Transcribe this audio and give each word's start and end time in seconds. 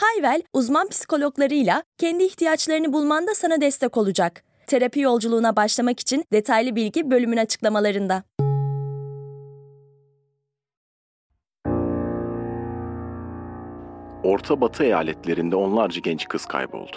Hayvel, 0.00 0.42
uzman 0.52 0.88
psikologlarıyla 0.88 1.82
kendi 1.98 2.24
ihtiyaçlarını 2.24 2.92
bulmanda 2.92 3.34
sana 3.34 3.60
destek 3.60 3.96
olacak. 3.96 4.44
Terapi 4.66 5.00
yolculuğuna 5.00 5.56
başlamak 5.56 6.00
için 6.00 6.24
detaylı 6.32 6.76
bilgi 6.76 7.10
bölümün 7.10 7.36
açıklamalarında. 7.36 8.22
Orta 14.24 14.60
Batı 14.60 14.84
eyaletlerinde 14.84 15.56
onlarca 15.56 16.00
genç 16.00 16.28
kız 16.28 16.46
kayboldu. 16.46 16.96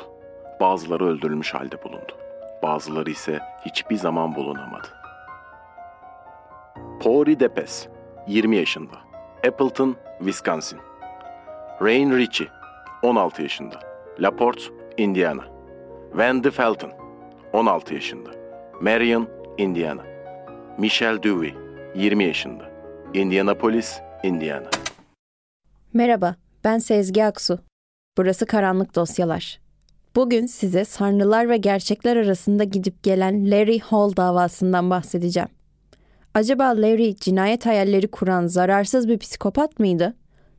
Bazıları 0.60 1.06
öldürülmüş 1.06 1.54
halde 1.54 1.84
bulundu. 1.84 2.18
Bazıları 2.64 3.12
ise 3.12 3.40
hiçbir 3.66 3.96
zaman 3.96 4.36
bulunamadı. 4.36 4.88
Pori 7.00 7.40
Depes, 7.40 7.88
20 8.28 8.56
yaşında. 8.56 8.98
Appleton, 9.48 9.96
Wisconsin. 10.20 10.80
Rain 11.82 12.18
Ritchie, 12.18 12.48
16 13.04 13.42
yaşında. 13.42 13.80
LaPorte, 14.20 14.62
Indiana. 14.98 15.44
Wendy 16.12 16.50
Felton, 16.50 16.92
16 17.54 17.94
yaşında. 17.94 18.30
Marion, 18.82 19.30
Indiana. 19.58 20.04
Michelle 20.78 21.24
Dewey, 21.24 21.54
20 21.96 22.24
yaşında. 22.24 22.72
Indianapolis, 23.14 24.00
Indiana. 24.24 24.70
Merhaba, 25.94 26.36
ben 26.64 26.78
Sezgi 26.78 27.26
Aksu. 27.26 27.60
Burası 28.18 28.46
Karanlık 28.46 28.96
Dosyalar. 28.96 29.60
Bugün 30.16 30.46
size 30.46 30.86
sanrılar 30.86 31.50
ve 31.50 31.58
gerçekler 31.58 32.18
arasında 32.18 32.64
gidip 32.64 33.04
gelen 33.04 33.52
Larry 33.52 33.80
Hall 33.80 34.16
davasından 34.16 34.90
bahsedeceğim. 34.90 35.50
Acaba 36.34 36.64
Larry 36.64 37.16
cinayet 37.16 37.66
hayalleri 37.66 38.08
kuran 38.08 38.48
zararsız 38.48 39.08
bir 39.08 39.18
psikopat 39.18 39.80
mıydı? 39.80 40.14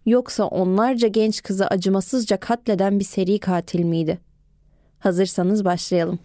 Yoksa 0.09 0.45
onlarca 0.45 1.09
genç 1.09 1.42
kızı 1.42 1.67
acımasızca 1.67 2.37
katleden 2.37 2.98
bir 2.98 3.05
seri 3.05 3.39
katil 3.39 3.84
miydi? 3.84 4.19
Hazırsanız 4.98 5.65
başlayalım. 5.65 6.19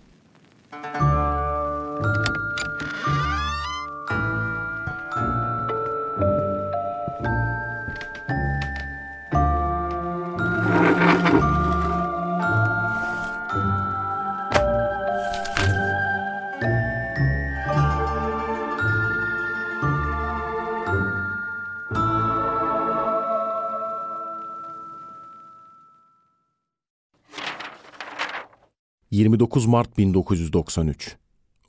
29 29.14 29.66
Mart 29.66 29.98
1993. 29.98 31.16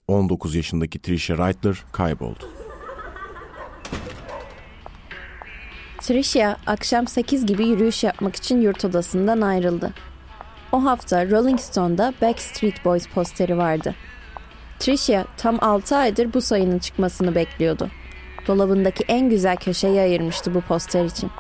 19 0.09 0.55
yaşındaki 0.55 0.99
Trisha 0.99 1.39
Reitler 1.39 1.85
kayboldu. 1.93 2.49
Tricia 6.01 6.57
akşam 6.67 7.07
8 7.07 7.47
gibi 7.47 7.67
yürüyüş 7.67 8.05
yapmak 8.05 8.37
için 8.37 8.61
yurt 8.61 8.85
odasından 8.85 9.41
ayrıldı. 9.41 9.95
O 10.73 10.85
hafta 10.85 11.31
Rolling 11.31 11.61
Stone'da 11.61 12.15
Backstreet 12.23 12.85
Boys 12.85 13.07
posteri 13.07 13.59
vardı. 13.59 13.95
Tricia 14.79 15.25
tam 15.37 15.59
6 15.61 15.97
aydır 15.97 16.35
bu 16.35 16.41
sayının 16.41 16.79
çıkmasını 16.79 17.35
bekliyordu. 17.35 17.91
Dolabındaki 18.47 19.05
en 19.09 19.31
güzel 19.31 19.57
köşeyi 19.57 20.01
ayırmıştı 20.01 20.55
bu 20.55 20.61
poster 20.61 21.05
için. 21.05 21.31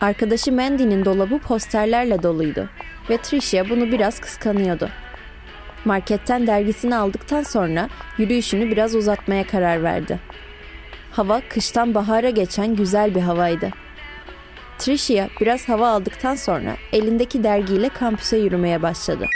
Arkadaşı 0.00 0.52
Mandy'nin 0.52 1.04
dolabı 1.04 1.38
posterlerle 1.38 2.22
doluydu 2.22 2.68
ve 3.10 3.16
Tricia 3.16 3.68
bunu 3.68 3.92
biraz 3.92 4.20
kıskanıyordu. 4.20 4.90
Marketten 5.86 6.46
dergisini 6.46 6.96
aldıktan 6.96 7.42
sonra 7.42 7.88
yürüyüşünü 8.18 8.70
biraz 8.70 8.94
uzatmaya 8.94 9.46
karar 9.46 9.82
verdi. 9.82 10.20
Hava 11.12 11.40
kıştan 11.48 11.94
bahara 11.94 12.30
geçen 12.30 12.76
güzel 12.76 13.14
bir 13.14 13.20
havaydı. 13.20 13.70
Tricia 14.78 15.28
biraz 15.40 15.68
hava 15.68 15.88
aldıktan 15.88 16.34
sonra 16.34 16.70
elindeki 16.92 17.44
dergiyle 17.44 17.88
kampüse 17.88 18.36
yürümeye 18.36 18.82
başladı. 18.82 19.26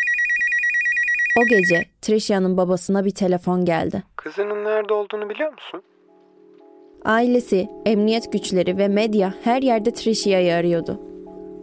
O 1.41 1.47
gece 1.47 1.85
Tricia'nın 2.03 2.57
babasına 2.57 3.05
bir 3.05 3.11
telefon 3.11 3.65
geldi. 3.65 4.03
Kızının 4.17 4.65
nerede 4.65 4.95
olduğunu 4.95 5.31
biliyor 5.31 5.53
musun? 5.53 5.83
Ailesi, 7.05 7.69
emniyet 7.87 8.33
güçleri 8.33 8.79
ve 8.79 8.89
medya 8.89 9.35
her 9.45 9.63
yerde 9.63 9.93
Tricia'yı 9.93 10.55
arıyordu. 10.55 11.01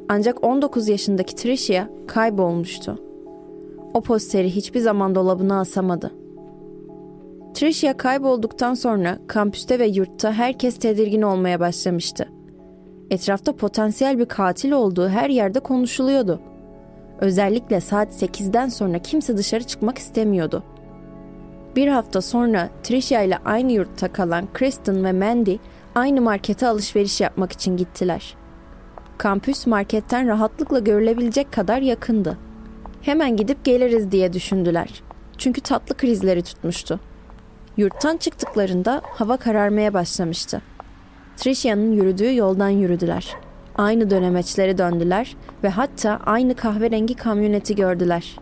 Ancak 0.09 0.43
19 0.43 0.87
yaşındaki 0.87 1.35
Tricia 1.35 1.89
kaybolmuştu. 2.07 3.06
O 3.97 4.01
posteri 4.01 4.55
hiçbir 4.55 4.79
zaman 4.79 5.15
dolabına 5.15 5.59
asamadı. 5.59 6.13
Tricia 7.53 7.97
kaybolduktan 7.97 8.73
sonra 8.73 9.19
kampüste 9.27 9.79
ve 9.79 9.87
yurtta 9.87 10.33
herkes 10.33 10.79
tedirgin 10.79 11.21
olmaya 11.21 11.59
başlamıştı. 11.59 12.27
Etrafta 13.09 13.55
potansiyel 13.55 14.19
bir 14.19 14.25
katil 14.25 14.71
olduğu 14.71 15.09
her 15.09 15.29
yerde 15.29 15.59
konuşuluyordu. 15.59 16.41
Özellikle 17.19 17.81
saat 17.81 18.23
8'den 18.23 18.67
sonra 18.69 18.99
kimse 18.99 19.37
dışarı 19.37 19.63
çıkmak 19.63 19.97
istemiyordu. 19.97 20.63
Bir 21.75 21.87
hafta 21.87 22.21
sonra 22.21 22.69
Tricia 22.83 23.21
ile 23.21 23.37
aynı 23.45 23.71
yurtta 23.71 24.13
kalan 24.13 24.47
Kristen 24.53 25.03
ve 25.03 25.11
Mandy 25.11 25.55
aynı 25.95 26.21
markete 26.21 26.67
alışveriş 26.67 27.21
yapmak 27.21 27.51
için 27.51 27.77
gittiler. 27.77 28.35
Kampüs 29.17 29.67
marketten 29.67 30.27
rahatlıkla 30.27 30.79
görülebilecek 30.79 31.51
kadar 31.51 31.81
yakındı. 31.81 32.46
Hemen 33.01 33.37
gidip 33.37 33.65
geliriz 33.65 34.11
diye 34.11 34.33
düşündüler. 34.33 35.03
Çünkü 35.37 35.61
tatlı 35.61 35.97
krizleri 35.97 36.41
tutmuştu. 36.41 36.99
Yurttan 37.77 38.17
çıktıklarında 38.17 39.01
hava 39.05 39.37
kararmaya 39.37 39.93
başlamıştı. 39.93 40.61
Tricia'nın 41.37 41.91
yürüdüğü 41.91 42.35
yoldan 42.35 42.69
yürüdüler. 42.69 43.35
Aynı 43.75 44.09
dönemeçlere 44.09 44.77
döndüler 44.77 45.35
ve 45.63 45.69
hatta 45.69 46.19
aynı 46.25 46.55
kahverengi 46.55 47.15
kamyoneti 47.15 47.75
gördüler. 47.75 48.35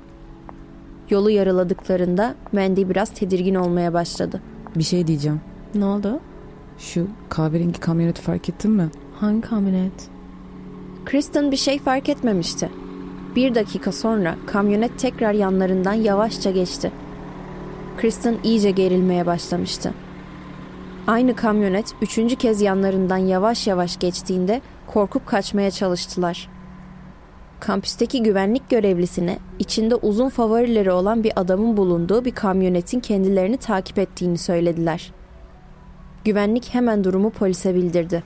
Yolu 1.10 1.30
yarıladıklarında 1.30 2.36
Mandy 2.52 2.90
biraz 2.90 3.10
tedirgin 3.10 3.56
olmaya 3.56 3.94
başladı. 3.94 4.42
Bir 4.76 4.84
şey 4.84 5.08
diyeceğim. 5.08 5.42
Ne 5.76 5.86
oldu? 5.86 6.20
Şu 6.78 7.08
kahverengi 7.30 7.80
kamyoneti 7.80 8.22
fark 8.22 8.50
ettin 8.50 8.72
mi? 8.72 8.90
Hangi 9.20 9.42
kamyonet? 9.42 10.10
Kristen 11.06 11.52
bir 11.52 11.58
şey 11.58 11.80
fark 11.80 12.10
etmemişti. 12.10 12.70
Bir 13.36 13.56
dakika 13.56 13.92
sonra 13.92 14.36
kamyonet 14.46 15.00
tekrar 15.00 15.34
yanlarından 15.34 15.94
yavaşça 15.94 16.52
geçti. 16.52 16.92
Kristen 17.98 18.38
iyice 18.44 18.72
gerilmeye 18.72 19.26
başlamıştı. 19.26 19.94
Aynı 21.08 21.36
kamyonet 21.36 21.94
üçüncü 22.02 22.36
kez 22.36 22.62
yanlarından 22.62 23.18
yavaş 23.18 23.68
yavaş 23.68 24.00
geçtiğinde 24.00 24.62
korkup 24.88 25.28
kaçmaya 25.28 25.72
çalıştılar. 25.72 26.50
Kampüsteki 27.60 28.24
güvenlik 28.24 28.70
görevlisine 28.70 29.40
içinde 29.60 29.96
uzun 29.96 30.30
favorileri 30.30 30.92
olan 30.92 31.24
bir 31.24 31.32
adamın 31.36 31.78
bulunduğu 31.78 32.26
bir 32.26 32.32
kamyonetin 32.32 33.00
kendilerini 33.00 33.58
takip 33.58 34.00
ettiğini 34.00 34.38
söylediler. 34.38 35.12
Güvenlik 36.26 36.74
hemen 36.74 37.04
durumu 37.04 37.30
polise 37.30 37.76
bildirdi. 37.76 38.24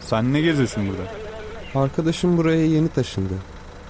Sen 0.00 0.32
ne 0.32 0.40
geziyorsun 0.40 0.88
burada? 0.88 1.21
Arkadaşım 1.74 2.36
buraya 2.36 2.66
yeni 2.66 2.88
taşındı. 2.88 3.34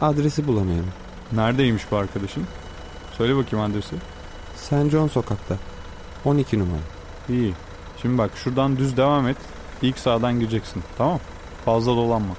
Adresi 0.00 0.46
bulamıyorum. 0.46 0.90
Neredeymiş 1.32 1.82
bu 1.90 1.96
arkadaşın? 1.96 2.44
Söyle 3.18 3.36
bakayım 3.36 3.64
adresi. 3.70 3.96
St. 4.56 4.90
John 4.90 5.08
sokakta. 5.08 5.56
12 6.24 6.58
numara. 6.58 6.80
İyi. 7.28 7.54
Şimdi 8.02 8.18
bak 8.18 8.30
şuradan 8.34 8.76
düz 8.76 8.96
devam 8.96 9.28
et. 9.28 9.36
İlk 9.82 9.98
sağdan 9.98 10.40
gireceksin. 10.40 10.82
Tamam 10.98 11.18
Fazla 11.64 11.96
dolanma. 11.96 12.34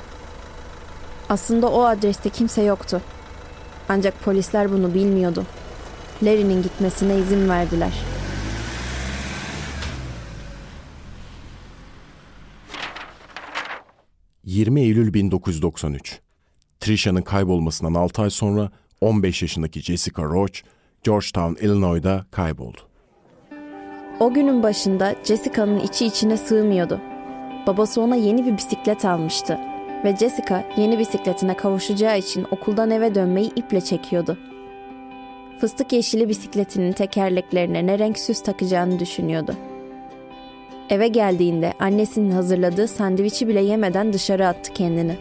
Aslında 1.30 1.68
o 1.68 1.84
adreste 1.84 2.30
kimse 2.30 2.62
yoktu. 2.62 3.01
Ancak 3.90 4.24
polisler 4.24 4.72
bunu 4.72 4.94
bilmiyordu. 4.94 5.44
Larry'nin 6.24 6.63
gitmesine 6.63 7.18
izin 7.18 7.50
verdiler. 7.50 7.94
...20 14.53 14.79
Eylül 14.79 15.13
1993. 15.13 16.19
Trisha'nın 16.79 17.21
kaybolmasından 17.21 17.94
6 17.94 18.21
ay 18.21 18.29
sonra 18.29 18.71
15 19.01 19.41
yaşındaki 19.41 19.81
Jessica 19.81 20.23
Roach, 20.23 20.59
Georgetown, 21.03 21.65
Illinois'da 21.65 22.25
kayboldu. 22.31 22.77
O 24.19 24.33
günün 24.33 24.63
başında 24.63 25.15
Jessica'nın 25.23 25.79
içi 25.79 26.05
içine 26.05 26.38
sığmıyordu. 26.38 27.01
Babası 27.67 28.01
ona 28.01 28.15
yeni 28.15 28.45
bir 28.45 28.57
bisiklet 28.57 29.05
almıştı 29.05 29.59
ve 30.03 30.15
Jessica 30.15 30.63
yeni 30.77 30.99
bisikletine 30.99 31.57
kavuşacağı 31.57 32.19
için 32.19 32.45
okuldan 32.51 32.91
eve 32.91 33.15
dönmeyi 33.15 33.51
iple 33.56 33.81
çekiyordu. 33.81 34.38
Fıstık 35.59 35.94
yeşili 35.94 36.29
bisikletinin 36.29 36.91
tekerleklerine 36.91 37.85
ne 37.85 37.99
renk 37.99 38.19
süs 38.19 38.44
takacağını 38.44 38.99
düşünüyordu. 38.99 39.56
Eve 40.89 41.07
geldiğinde 41.07 41.74
annesinin 41.80 42.31
hazırladığı 42.31 42.88
sandviçi 42.88 43.47
bile 43.47 43.62
yemeden 43.62 44.13
dışarı 44.13 44.47
attı 44.47 44.74
kendini. 44.74 45.18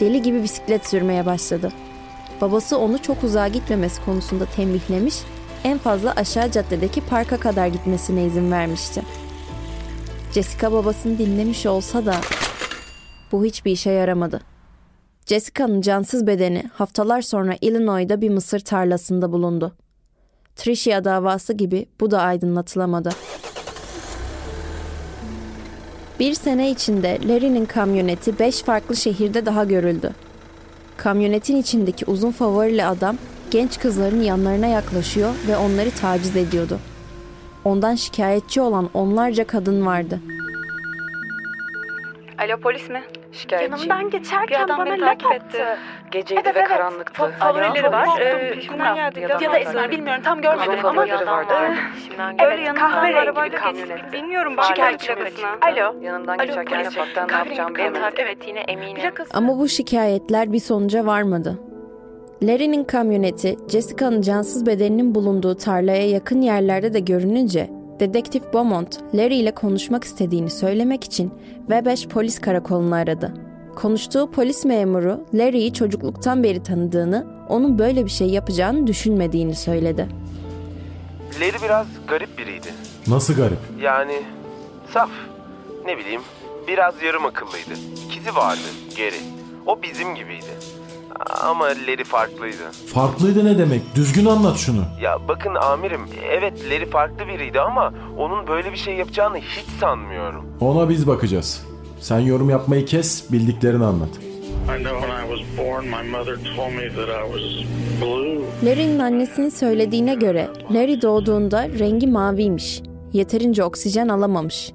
Deli 0.00 0.22
gibi 0.22 0.42
bisiklet 0.42 0.86
sürmeye 0.86 1.26
başladı. 1.26 1.72
Babası 2.40 2.78
onu 2.78 3.02
çok 3.02 3.24
uzağa 3.24 3.48
gitmemesi 3.48 4.04
konusunda 4.04 4.46
tembihlemiş, 4.46 5.14
en 5.64 5.78
fazla 5.78 6.12
aşağı 6.12 6.50
caddedeki 6.50 7.00
parka 7.00 7.36
kadar 7.40 7.66
gitmesine 7.66 8.24
izin 8.24 8.52
vermişti. 8.52 9.02
Jessica 10.34 10.72
babasını 10.72 11.18
dinlemiş 11.18 11.66
olsa 11.66 12.06
da 12.06 12.14
bu 13.32 13.44
hiçbir 13.44 13.72
işe 13.72 13.90
yaramadı. 13.90 14.40
Jessica'nın 15.26 15.80
cansız 15.80 16.26
bedeni 16.26 16.64
haftalar 16.74 17.22
sonra 17.22 17.54
Illinois'da 17.60 18.20
bir 18.20 18.30
mısır 18.30 18.60
tarlasında 18.60 19.32
bulundu. 19.32 19.76
Tricia 20.56 21.04
davası 21.04 21.52
gibi 21.52 21.86
bu 22.00 22.10
da 22.10 22.20
aydınlatılamadı. 22.20 23.10
Bir 26.22 26.34
sene 26.34 26.70
içinde 26.70 27.18
Larry'nin 27.28 27.66
kamyoneti 27.66 28.38
beş 28.38 28.62
farklı 28.62 28.96
şehirde 28.96 29.46
daha 29.46 29.64
görüldü. 29.64 30.10
Kamyonetin 30.96 31.56
içindeki 31.56 32.04
uzun 32.06 32.30
favorili 32.30 32.84
adam 32.84 33.16
genç 33.50 33.78
kızların 33.78 34.22
yanlarına 34.22 34.66
yaklaşıyor 34.66 35.34
ve 35.48 35.56
onları 35.56 35.90
taciz 35.90 36.36
ediyordu. 36.36 36.78
Ondan 37.64 37.94
şikayetçi 37.94 38.60
olan 38.60 38.90
onlarca 38.94 39.46
kadın 39.46 39.86
vardı. 39.86 40.20
Alo 42.42 42.56
polis 42.60 42.90
mi? 42.90 43.02
Şikayetçiyim. 43.32 43.72
Yanımdan 43.90 44.10
geçerken 44.10 44.48
Bir 44.48 44.64
adam 44.64 44.78
bana 44.78 44.86
beni 44.90 45.00
laf 45.00 45.08
takip 45.08 45.32
etti. 45.32 45.64
attı. 45.64 45.78
Geceydi 46.10 46.42
Evet, 46.44 46.54
ve 46.56 46.58
evet. 46.58 46.68
karanlıktı. 46.68 47.22
Fa- 47.22 47.30
favorileri 47.38 47.86
Alo, 47.88 47.92
var. 47.92 48.06
korktum, 48.06 48.26
Ee, 48.80 48.94
geldi. 48.94 49.20
ya 49.20 49.52
da 49.52 49.58
esmer, 49.58 49.90
bilmiyorum 49.90 50.22
tam 50.24 50.40
görmedim 50.42 50.70
ama 50.72 50.82
Favorileri 50.82 51.26
vardı. 51.26 51.54
Peşimden 51.94 52.34
Evet, 52.38 52.58
geldi. 52.58 52.74
kahverengi 52.78 53.24
Kahverengi 53.34 53.52
bir 53.52 53.58
kamyonetti. 53.58 54.12
Bilmiyorum 54.12 54.56
Hala 54.56 54.66
şikayetçi. 54.68 55.12
Alo. 55.62 55.94
Yanından 56.02 56.38
Alo, 56.38 56.46
geçerken 56.46 56.82
polis. 56.82 56.94
gerçekten 56.94 57.22
ne 57.24 57.26
Kahverengi 57.26 57.48
yapacağımı 57.60 57.74
kamyonet. 57.74 57.94
bilemedim. 57.96 58.24
Evet 58.26 58.48
yine 58.48 58.60
eminim. 58.60 59.12
Ama 59.34 59.58
bu 59.58 59.68
şikayetler 59.68 60.52
bir 60.52 60.58
sonuca 60.60 61.06
varmadı. 61.06 61.58
Larry'nin 62.42 62.84
kamyoneti 62.84 63.56
Jessica'nın 63.68 64.20
cansız 64.22 64.66
bedeninin 64.66 65.14
bulunduğu 65.14 65.54
tarlaya 65.56 66.08
yakın 66.08 66.40
yerlerde 66.40 66.92
de 66.94 67.00
görününce 67.00 67.70
Dedektif 68.02 68.52
Beaumont, 68.52 68.98
Larry 69.14 69.34
ile 69.34 69.54
konuşmak 69.54 70.04
istediğini 70.04 70.50
söylemek 70.50 71.04
için 71.04 71.34
Webeş 71.58 72.08
polis 72.08 72.38
karakolunu 72.40 72.94
aradı. 72.94 73.34
Konuştuğu 73.76 74.30
polis 74.30 74.64
memuru 74.64 75.24
Larry'i 75.34 75.72
çocukluktan 75.72 76.42
beri 76.42 76.62
tanıdığını, 76.62 77.26
onun 77.48 77.78
böyle 77.78 78.04
bir 78.04 78.10
şey 78.10 78.28
yapacağını 78.28 78.86
düşünmediğini 78.86 79.54
söyledi. 79.54 80.08
Larry 81.40 81.62
biraz 81.64 81.86
garip 82.08 82.38
biriydi. 82.38 82.68
Nasıl 83.06 83.34
garip? 83.34 83.58
Yani 83.80 84.22
saf. 84.92 85.10
Ne 85.86 85.98
bileyim 85.98 86.22
biraz 86.68 87.02
yarım 87.02 87.26
akıllıydı. 87.26 87.80
İkizi 88.06 88.34
vardı 88.36 88.68
geri. 88.96 89.20
O 89.66 89.82
bizim 89.82 90.14
gibiydi. 90.14 90.52
Ama 91.42 91.64
Larry 91.64 92.04
farklıydı. 92.04 92.70
Farklıydı 92.94 93.44
ne 93.44 93.58
demek? 93.58 93.82
Düzgün 93.94 94.26
anlat 94.26 94.56
şunu. 94.56 94.80
Ya 95.00 95.18
bakın 95.28 95.54
amirim 95.54 96.00
evet 96.30 96.52
Larry 96.70 96.90
farklı 96.90 97.26
biriydi 97.28 97.60
ama 97.60 97.92
onun 98.18 98.46
böyle 98.46 98.72
bir 98.72 98.76
şey 98.76 98.94
yapacağını 98.94 99.36
hiç 99.36 99.64
sanmıyorum. 99.80 100.44
Ona 100.60 100.88
biz 100.88 101.06
bakacağız. 101.06 101.64
Sen 102.00 102.18
yorum 102.18 102.50
yapmayı 102.50 102.84
kes, 102.86 103.32
bildiklerini 103.32 103.84
anlat. 103.84 104.08
I 104.78 104.82
know 104.82 105.00
when 105.00 105.10
I 105.10 105.36
was 105.36 105.58
born, 105.58 105.84
my 105.84 106.10
mother 106.10 106.34
told 106.56 106.72
me 106.72 106.88
that 106.88 107.08
I 107.08 107.32
was 107.32 107.42
blue. 108.02 108.42
Larry'nin 108.64 108.98
annesinin 108.98 109.48
söylediğine 109.48 110.14
göre 110.14 110.48
Larry 110.70 111.02
doğduğunda 111.02 111.68
rengi 111.68 112.06
maviymiş. 112.06 112.82
Yeterince 113.12 113.64
oksijen 113.64 114.08
alamamış. 114.08 114.72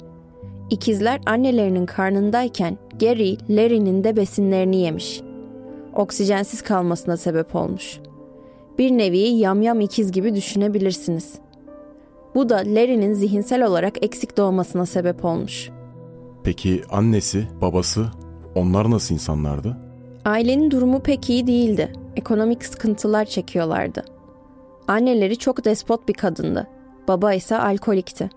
İkizler 0.69 1.19
annelerinin 1.25 1.85
karnındayken 1.85 2.77
Gary, 2.99 3.37
Larry'nin 3.49 4.03
de 4.03 4.15
besinlerini 4.15 4.77
yemiş. 4.81 5.21
Oksijensiz 5.97 6.61
kalmasına 6.61 7.17
sebep 7.17 7.55
olmuş. 7.55 7.99
Bir 8.77 8.91
nevi 8.91 9.19
yamyam 9.19 9.81
ikiz 9.81 10.11
gibi 10.11 10.35
düşünebilirsiniz. 10.35 11.33
Bu 12.35 12.49
da 12.49 12.55
Larry'nin 12.55 13.13
zihinsel 13.13 13.65
olarak 13.65 14.03
eksik 14.03 14.37
doğmasına 14.37 14.85
sebep 14.85 15.25
olmuş. 15.25 15.69
Peki 16.43 16.81
annesi, 16.89 17.47
babası, 17.61 18.05
onlar 18.55 18.91
nasıl 18.91 19.13
insanlardı? 19.13 19.77
Ailenin 20.25 20.71
durumu 20.71 20.99
pek 20.99 21.29
iyi 21.29 21.47
değildi. 21.47 21.93
Ekonomik 22.15 22.65
sıkıntılar 22.65 23.25
çekiyorlardı. 23.25 24.05
Anneleri 24.87 25.37
çok 25.37 25.65
despot 25.65 26.07
bir 26.07 26.13
kadındı. 26.13 26.67
Baba 27.07 27.33
ise 27.33 27.57
alkolikti. 27.57 28.29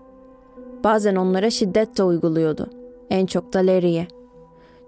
Bazen 0.83 1.15
onlara 1.15 1.49
şiddet 1.49 1.97
de 1.97 2.03
uyguluyordu. 2.03 2.69
En 3.09 3.25
çok 3.25 3.53
da 3.53 3.59
Larry'e. 3.59 4.07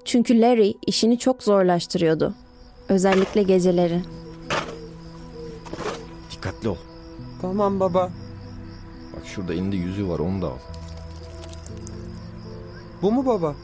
Çünkü 0.06 0.42
Larry 0.42 0.74
işini 0.88 1.18
çok 1.18 1.44
zorlaştırıyordu. 1.44 2.34
Özellikle 2.90 3.44
geceleri. 3.44 4.02
Dikkatli 6.32 6.70
ol. 6.70 6.76
Tamam 7.42 7.80
baba. 7.80 8.10
Bak 9.16 9.26
şurada 9.26 9.54
elinde 9.54 9.76
yüzüğü 9.76 10.08
var 10.10 10.20
onu 10.20 10.42
da 10.42 10.48
al. 10.48 10.58
Bu 13.02 13.12
mu 13.12 13.26
baba? 13.26 13.56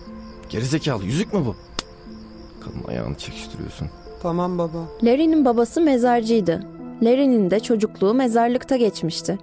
Gerizekalı 0.50 1.04
yüzük 1.06 1.34
mü 1.34 1.40
bu? 1.46 1.56
Kadın 2.64 2.88
ayağını 2.88 3.16
çekiştiriyorsun. 3.16 3.90
Tamam 4.22 4.58
baba. 4.58 4.78
Larry'nin 5.04 5.46
babası 5.46 5.82
mezarcıydı. 5.82 6.64
Larry'nin 7.02 7.52
de 7.52 7.60
çocukluğu 7.60 8.14
mezarlıkta 8.14 8.78
geçmişti. 8.78 9.38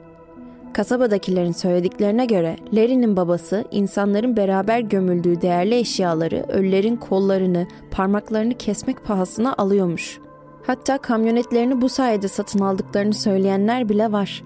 Kasabadakilerin 0.76 1.52
söylediklerine 1.52 2.26
göre 2.26 2.56
Larry'nin 2.72 3.16
babası 3.16 3.64
insanların 3.70 4.36
beraber 4.36 4.80
gömüldüğü 4.80 5.40
değerli 5.40 5.74
eşyaları, 5.74 6.44
ölülerin 6.48 6.96
kollarını, 6.96 7.66
parmaklarını 7.90 8.54
kesmek 8.54 9.04
pahasına 9.04 9.54
alıyormuş. 9.54 10.18
Hatta 10.66 10.98
kamyonetlerini 10.98 11.80
bu 11.80 11.88
sayede 11.88 12.28
satın 12.28 12.60
aldıklarını 12.60 13.14
söyleyenler 13.14 13.88
bile 13.88 14.12
var. 14.12 14.42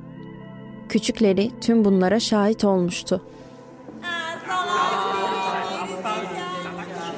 Küçük 0.89 1.23
Larry 1.23 1.51
tüm 1.61 1.85
bunlara 1.85 2.21
şahit 2.21 2.65
olmuştu. 2.65 3.21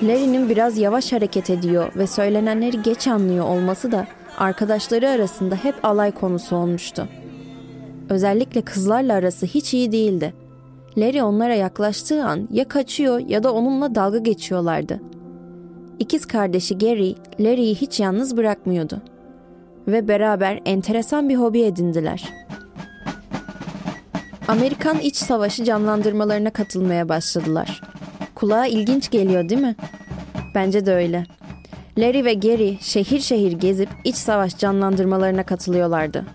Larry'nin 0.03 0.49
biraz 0.49 0.79
yavaş 0.79 1.13
hareket 1.13 1.51
ediyor 1.51 1.93
ve 1.97 2.07
söylenenleri 2.07 2.83
geç 2.83 3.09
anlıyor 3.09 3.45
olması 3.45 3.93
da 3.93 4.07
arkadaşları 4.39 5.09
arasında 5.09 5.55
hep 5.55 5.85
alay 5.85 6.13
konusu 6.13 6.57
olmuştu. 6.57 7.09
Özellikle 8.13 8.63
kızlarla 8.63 9.15
arası 9.15 9.47
hiç 9.47 9.75
iyi 9.75 9.93
değildi. 9.93 10.35
Larry 10.97 11.23
onlara 11.23 11.55
yaklaştığı 11.55 12.25
an 12.25 12.49
ya 12.53 12.69
kaçıyor 12.69 13.19
ya 13.19 13.43
da 13.43 13.55
onunla 13.55 13.95
dalga 13.95 14.19
geçiyorlardı. 14.19 15.01
İkiz 15.99 16.27
kardeşi 16.27 16.79
Gary, 16.79 17.15
Larry'i 17.41 17.75
hiç 17.75 18.01
yalnız 18.01 18.37
bırakmıyordu. 18.37 19.03
Ve 19.89 20.09
beraber 20.09 20.61
enteresan 20.65 21.29
bir 21.29 21.37
hobi 21.37 21.63
edindiler. 21.63 22.29
Amerikan 24.49 24.99
İç 24.99 25.17
Savaşı 25.17 25.65
canlandırmalarına 25.65 26.51
katılmaya 26.51 27.09
başladılar. 27.09 27.81
Kulağa 28.35 28.67
ilginç 28.67 29.11
geliyor 29.11 29.49
değil 29.49 29.61
mi? 29.61 29.77
Bence 30.55 30.87
de 30.87 30.95
öyle. 30.95 31.27
Larry 31.99 32.25
ve 32.25 32.35
Gary 32.35 32.77
şehir 32.81 33.21
şehir 33.21 33.53
gezip 33.53 33.89
iç 34.05 34.17
savaş 34.17 34.59
canlandırmalarına 34.59 35.43
katılıyorlardı. 35.43 36.27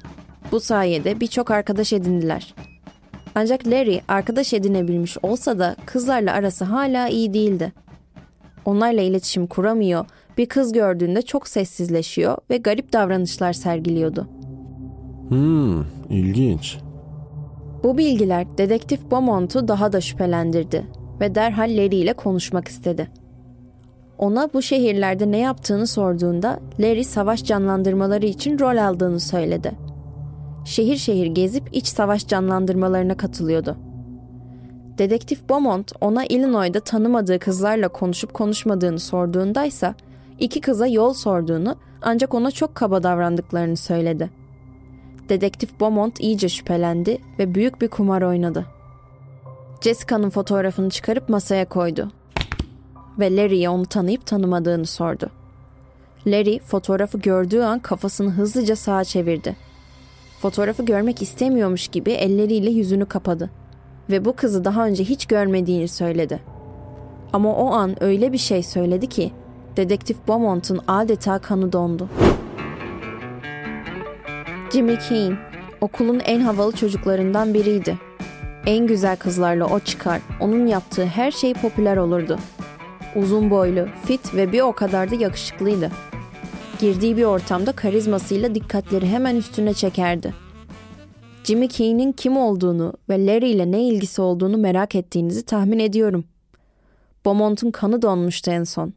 Bu 0.51 0.59
sayede 0.59 1.19
birçok 1.19 1.51
arkadaş 1.51 1.93
edindiler. 1.93 2.55
Ancak 3.35 3.67
Larry 3.67 4.01
arkadaş 4.07 4.53
edinebilmiş 4.53 5.17
olsa 5.23 5.59
da 5.59 5.75
kızlarla 5.85 6.33
arası 6.33 6.65
hala 6.65 7.07
iyi 7.07 7.33
değildi. 7.33 7.73
Onlarla 8.65 9.01
iletişim 9.01 9.47
kuramıyor, 9.47 10.05
bir 10.37 10.45
kız 10.45 10.73
gördüğünde 10.73 11.21
çok 11.21 11.47
sessizleşiyor 11.47 12.37
ve 12.49 12.57
garip 12.57 12.93
davranışlar 12.93 13.53
sergiliyordu. 13.53 14.27
Hmm, 15.29 15.81
ilginç. 16.09 16.77
Bu 17.83 17.97
bilgiler 17.97 18.57
dedektif 18.57 19.11
Beaumont'u 19.11 19.67
daha 19.67 19.93
da 19.93 20.01
şüphelendirdi 20.01 20.87
ve 21.19 21.35
derhal 21.35 21.77
Larry 21.77 21.95
ile 21.95 22.13
konuşmak 22.13 22.67
istedi. 22.67 23.07
Ona 24.17 24.49
bu 24.53 24.61
şehirlerde 24.61 25.31
ne 25.31 25.37
yaptığını 25.37 25.87
sorduğunda 25.87 26.59
Larry 26.79 27.03
savaş 27.03 27.43
canlandırmaları 27.43 28.25
için 28.25 28.59
rol 28.59 28.77
aldığını 28.77 29.19
söyledi. 29.19 29.71
Şehir 30.67 30.97
şehir 30.97 31.27
gezip 31.27 31.69
iç 31.71 31.87
savaş 31.87 32.27
canlandırmalarına 32.27 33.17
katılıyordu. 33.17 33.77
Dedektif 34.97 35.49
Beaumont 35.49 35.91
ona 36.01 36.25
Illinois'da 36.25 36.79
tanımadığı 36.79 37.39
kızlarla 37.39 37.87
konuşup 37.87 38.33
konuşmadığını 38.33 38.99
sorduğundaysa 38.99 39.95
İki 40.39 40.61
kıza 40.61 40.87
yol 40.87 41.13
sorduğunu 41.13 41.75
ancak 42.01 42.33
ona 42.33 42.51
çok 42.51 42.75
kaba 42.75 43.03
davrandıklarını 43.03 43.77
söyledi. 43.77 44.29
Dedektif 45.29 45.79
Beaumont 45.79 46.19
iyice 46.19 46.49
şüphelendi 46.49 47.17
ve 47.39 47.55
büyük 47.55 47.81
bir 47.81 47.87
kumar 47.87 48.21
oynadı. 48.21 48.65
Jessica'nın 49.81 50.29
fotoğrafını 50.29 50.89
çıkarıp 50.89 51.29
masaya 51.29 51.69
koydu. 51.69 52.11
Ve 53.19 53.35
Larry'ye 53.35 53.69
onu 53.69 53.85
tanıyıp 53.85 54.25
tanımadığını 54.25 54.85
sordu. 54.85 55.29
Larry 56.25 56.59
fotoğrafı 56.59 57.19
gördüğü 57.19 57.61
an 57.61 57.79
kafasını 57.79 58.31
hızlıca 58.31 58.75
sağa 58.75 59.03
çevirdi. 59.03 59.66
Fotoğrafı 60.41 60.85
görmek 60.85 61.21
istemiyormuş 61.21 61.87
gibi 61.87 62.11
elleriyle 62.11 62.69
yüzünü 62.69 63.05
kapadı. 63.05 63.49
Ve 64.09 64.25
bu 64.25 64.35
kızı 64.35 64.65
daha 64.65 64.85
önce 64.85 65.03
hiç 65.03 65.25
görmediğini 65.25 65.87
söyledi. 65.87 66.39
Ama 67.33 67.55
o 67.55 67.71
an 67.71 68.03
öyle 68.03 68.33
bir 68.33 68.37
şey 68.37 68.63
söyledi 68.63 69.09
ki 69.09 69.31
Dedektif 69.77 70.27
Beaumont'un 70.27 70.79
adeta 70.87 71.39
kanı 71.39 71.71
dondu. 71.71 72.09
Jimmy 74.73 74.97
Keane, 75.09 75.35
okulun 75.81 76.19
en 76.25 76.39
havalı 76.39 76.71
çocuklarından 76.71 77.53
biriydi. 77.53 77.97
En 78.65 78.87
güzel 78.87 79.15
kızlarla 79.15 79.65
o 79.65 79.79
çıkar, 79.79 80.21
onun 80.41 80.67
yaptığı 80.67 81.05
her 81.05 81.31
şey 81.31 81.53
popüler 81.53 81.97
olurdu. 81.97 82.39
Uzun 83.15 83.49
boylu, 83.49 83.87
fit 84.05 84.35
ve 84.35 84.51
bir 84.51 84.61
o 84.61 84.71
kadar 84.71 85.11
da 85.11 85.15
yakışıklıydı. 85.15 85.91
Girdiği 86.79 87.17
bir 87.17 87.23
ortamda 87.23 87.71
karizmasıyla 87.71 88.55
dikkatleri 88.55 89.07
hemen 89.07 89.35
üstüne 89.35 89.73
çekerdi. 89.73 90.33
Jimmy 91.43 91.67
Keane'in 91.67 92.11
kim 92.11 92.37
olduğunu 92.37 92.93
ve 93.09 93.25
Larry 93.25 93.51
ile 93.51 93.71
ne 93.71 93.83
ilgisi 93.83 94.21
olduğunu 94.21 94.57
merak 94.57 94.95
ettiğinizi 94.95 95.45
tahmin 95.45 95.79
ediyorum. 95.79 96.25
Beaumont'un 97.25 97.71
kanı 97.71 98.01
donmuştu 98.01 98.51
en 98.51 98.63
son. 98.63 98.93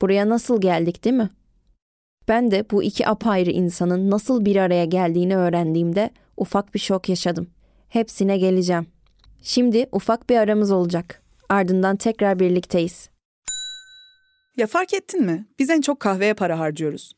Buraya 0.00 0.28
nasıl 0.28 0.60
geldik 0.60 1.04
değil 1.04 1.16
mi? 1.16 1.30
Ben 2.28 2.50
de 2.50 2.64
bu 2.70 2.82
iki 2.82 3.08
apayrı 3.08 3.50
insanın 3.50 4.10
nasıl 4.10 4.44
bir 4.44 4.56
araya 4.56 4.84
geldiğini 4.84 5.36
öğrendiğimde 5.36 6.10
ufak 6.36 6.74
bir 6.74 6.80
şok 6.80 7.08
yaşadım. 7.08 7.50
Hepsine 7.88 8.38
geleceğim. 8.38 8.86
Şimdi 9.42 9.86
ufak 9.92 10.30
bir 10.30 10.36
aramız 10.36 10.70
olacak. 10.70 11.22
Ardından 11.48 11.96
tekrar 11.96 12.38
birlikteyiz. 12.38 13.08
Ya 14.56 14.66
fark 14.66 14.94
ettin 14.94 15.24
mi? 15.24 15.46
Biz 15.58 15.70
en 15.70 15.80
çok 15.80 16.00
kahveye 16.00 16.34
para 16.34 16.58
harcıyoruz. 16.58 17.17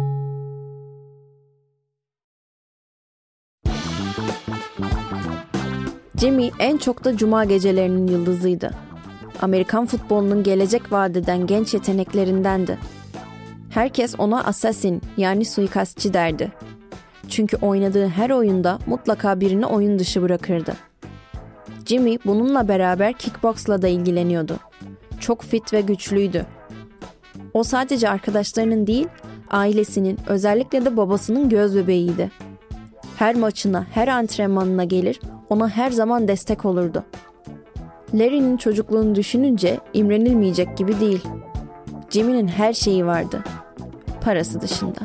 Jimmy 6.21 6.51
en 6.59 6.77
çok 6.77 7.03
da 7.03 7.17
cuma 7.17 7.45
gecelerinin 7.45 8.07
yıldızıydı. 8.07 8.71
Amerikan 9.41 9.85
futbolunun 9.85 10.43
gelecek 10.43 10.91
vadeden 10.91 11.47
genç 11.47 11.73
yeteneklerindendi. 11.73 12.77
Herkes 13.69 14.15
ona 14.17 14.43
assassin 14.43 15.01
yani 15.17 15.45
suikastçı 15.45 16.13
derdi. 16.13 16.51
Çünkü 17.29 17.57
oynadığı 17.57 18.07
her 18.07 18.29
oyunda 18.29 18.79
mutlaka 18.85 19.39
birini 19.39 19.65
oyun 19.65 19.99
dışı 19.99 20.21
bırakırdı. 20.21 20.73
Jimmy 21.85 22.19
bununla 22.25 22.67
beraber 22.67 23.13
kickboxla 23.13 23.81
da 23.81 23.87
ilgileniyordu. 23.87 24.59
Çok 25.19 25.41
fit 25.41 25.73
ve 25.73 25.81
güçlüydü. 25.81 26.45
O 27.53 27.63
sadece 27.63 28.09
arkadaşlarının 28.09 28.87
değil, 28.87 29.07
ailesinin, 29.49 30.17
özellikle 30.27 30.85
de 30.85 30.97
babasının 30.97 31.49
göz 31.49 31.75
bebeğiydi. 31.75 32.31
Her 33.21 33.35
maçına, 33.35 33.87
her 33.91 34.07
antrenmanına 34.07 34.83
gelir, 34.83 35.19
ona 35.49 35.69
her 35.69 35.91
zaman 35.91 36.27
destek 36.27 36.65
olurdu. 36.65 37.03
Larry'nin 38.13 38.57
çocukluğunu 38.57 39.15
düşününce 39.15 39.79
imrenilmeyecek 39.93 40.77
gibi 40.77 40.99
değil. 40.99 41.23
Jimmy'nin 42.09 42.47
her 42.47 42.73
şeyi 42.73 43.05
vardı. 43.05 43.43
Parası 44.21 44.61
dışında. 44.61 44.99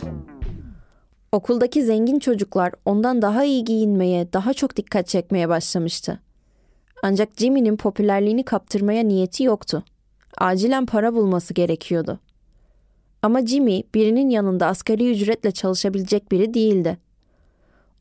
Okuldaki 1.33 1.85
zengin 1.85 2.19
çocuklar 2.19 2.73
ondan 2.85 3.23
daha 3.23 3.45
iyi 3.45 3.65
giyinmeye, 3.65 4.33
daha 4.33 4.53
çok 4.55 4.77
dikkat 4.77 5.07
çekmeye 5.09 5.49
başlamıştı. 5.49 6.21
Ancak 7.03 7.29
Jimmy'nin 7.37 7.77
popülerliğini 7.77 8.45
kaptırmaya 8.45 9.03
niyeti 9.03 9.45
yoktu. 9.45 9.85
Acilen 10.39 10.87
para 10.87 11.15
bulması 11.15 11.55
gerekiyordu. 11.55 12.21
Ama 13.23 13.47
Jimmy 13.47 13.83
birinin 13.95 14.31
yanında 14.31 14.67
asgari 14.67 15.11
ücretle 15.11 15.51
çalışabilecek 15.51 16.33
biri 16.33 16.55
değildi. 16.55 17.06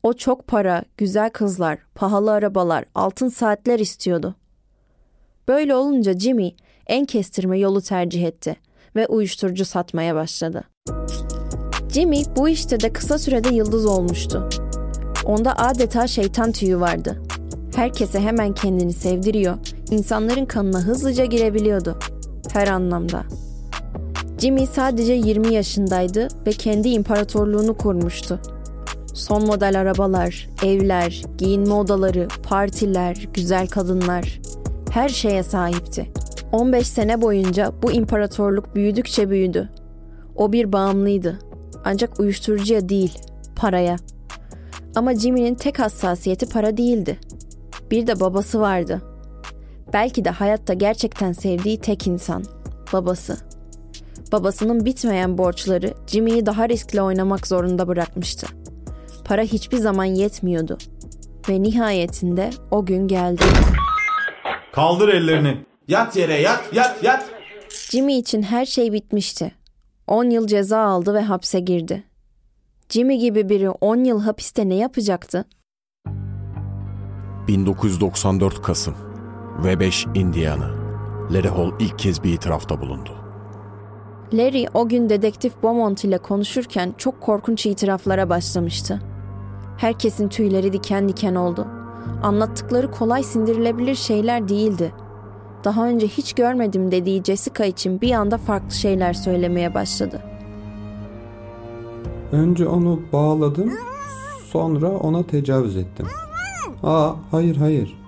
O 0.06 0.12
çok 0.12 0.46
para, 0.46 0.82
güzel 0.96 1.30
kızlar, 1.30 1.78
pahalı 1.94 2.32
arabalar, 2.32 2.84
altın 2.94 3.28
saatler 3.28 3.78
istiyordu. 3.78 4.34
Böyle 5.48 5.74
olunca 5.74 6.18
Jimmy 6.18 6.54
en 6.86 7.04
kestirme 7.04 7.58
yolu 7.58 7.82
tercih 7.82 8.24
etti 8.24 8.56
ve 8.96 9.06
uyuşturucu 9.06 9.64
satmaya 9.64 10.14
başladı. 10.14 10.64
Jimmy 11.92 12.22
bu 12.36 12.48
işte 12.48 12.80
de 12.80 12.92
kısa 12.92 13.18
sürede 13.18 13.54
yıldız 13.54 13.86
olmuştu. 13.86 14.48
Onda 15.24 15.56
adeta 15.56 16.06
şeytan 16.06 16.52
tüyü 16.52 16.80
vardı. 16.80 17.22
Herkese 17.76 18.20
hemen 18.20 18.54
kendini 18.54 18.92
sevdiriyor, 18.92 19.58
insanların 19.90 20.46
kanına 20.46 20.80
hızlıca 20.80 21.24
girebiliyordu. 21.24 21.98
Her 22.52 22.68
anlamda. 22.68 23.22
Jimmy 24.38 24.66
sadece 24.66 25.12
20 25.12 25.54
yaşındaydı 25.54 26.28
ve 26.46 26.50
kendi 26.50 26.88
imparatorluğunu 26.88 27.76
kurmuştu. 27.76 28.40
Son 29.16 29.46
model 29.46 29.80
arabalar, 29.80 30.48
evler, 30.64 31.22
giyinme 31.38 31.74
odaları, 31.74 32.28
partiler, 32.42 33.28
güzel 33.34 33.66
kadınlar 33.66 34.40
her 34.90 35.08
şeye 35.08 35.42
sahipti. 35.42 36.10
15 36.52 36.86
sene 36.88 37.22
boyunca 37.22 37.72
bu 37.82 37.92
imparatorluk 37.92 38.74
büyüdükçe 38.74 39.30
büyüdü. 39.30 39.68
O 40.36 40.52
bir 40.52 40.72
bağımlıydı. 40.72 41.38
Ancak 41.84 42.20
uyuşturucuya 42.20 42.88
değil, 42.88 43.18
paraya. 43.56 43.96
Ama 44.94 45.14
Jimmy'nin 45.14 45.54
tek 45.54 45.78
hassasiyeti 45.78 46.48
para 46.48 46.76
değildi. 46.76 47.18
Bir 47.90 48.06
de 48.06 48.20
babası 48.20 48.60
vardı. 48.60 49.02
Belki 49.92 50.24
de 50.24 50.30
hayatta 50.30 50.74
gerçekten 50.74 51.32
sevdiği 51.32 51.80
tek 51.80 52.06
insan, 52.06 52.44
babası. 52.92 53.36
Babasının 54.32 54.84
bitmeyen 54.84 55.38
borçları 55.38 55.94
Jimmy'yi 56.06 56.46
daha 56.46 56.68
riskli 56.68 57.02
oynamak 57.02 57.46
zorunda 57.46 57.88
bırakmıştı. 57.88 58.46
Para 59.26 59.42
hiçbir 59.42 59.76
zaman 59.76 60.04
yetmiyordu. 60.04 60.78
Ve 61.48 61.62
nihayetinde 61.62 62.50
o 62.70 62.86
gün 62.86 63.08
geldi. 63.08 63.42
Kaldır 64.72 65.08
ellerini. 65.08 65.66
Yat 65.88 66.16
yere 66.16 66.40
yat 66.40 66.64
yat 66.72 67.04
yat. 67.04 67.30
Jimmy 67.90 68.18
için 68.18 68.42
her 68.42 68.66
şey 68.66 68.92
bitmişti. 68.92 69.52
10 70.06 70.30
yıl 70.30 70.46
ceza 70.46 70.78
aldı 70.78 71.14
ve 71.14 71.20
hapse 71.20 71.60
girdi. 71.60 72.04
Jimmy 72.88 73.18
gibi 73.18 73.48
biri 73.48 73.70
10 73.70 74.04
yıl 74.04 74.20
hapiste 74.20 74.68
ne 74.68 74.74
yapacaktı? 74.74 75.44
1994 77.48 78.62
Kasım 78.62 78.94
V5 79.62 80.18
Indiana. 80.18 80.70
Larry 81.30 81.48
Hall 81.48 81.70
ilk 81.80 81.98
kez 81.98 82.24
bir 82.24 82.32
itirafta 82.32 82.80
bulundu. 82.80 83.10
Larry 84.32 84.66
o 84.74 84.88
gün 84.88 85.08
dedektif 85.08 85.62
Beaumont 85.62 86.04
ile 86.04 86.18
konuşurken 86.18 86.94
çok 86.98 87.20
korkunç 87.20 87.66
itiraflara 87.66 88.30
başlamıştı. 88.30 89.00
Herkesin 89.76 90.28
tüyleri 90.28 90.72
diken 90.72 91.08
diken 91.08 91.34
oldu. 91.34 91.66
Anlattıkları 92.22 92.90
kolay 92.90 93.22
sindirilebilir 93.22 93.94
şeyler 93.94 94.48
değildi. 94.48 94.92
Daha 95.64 95.86
önce 95.86 96.06
hiç 96.06 96.32
görmedim 96.32 96.90
dediği 96.90 97.24
Jessica 97.24 97.64
için 97.64 98.00
bir 98.00 98.12
anda 98.12 98.38
farklı 98.38 98.70
şeyler 98.70 99.12
söylemeye 99.12 99.74
başladı. 99.74 100.22
Önce 102.32 102.68
onu 102.68 103.00
bağladım, 103.12 103.72
sonra 104.50 104.88
ona 104.90 105.22
tecavüz 105.22 105.76
ettim. 105.76 106.06
Aa 106.82 107.12
hayır 107.30 107.56
hayır. 107.56 107.98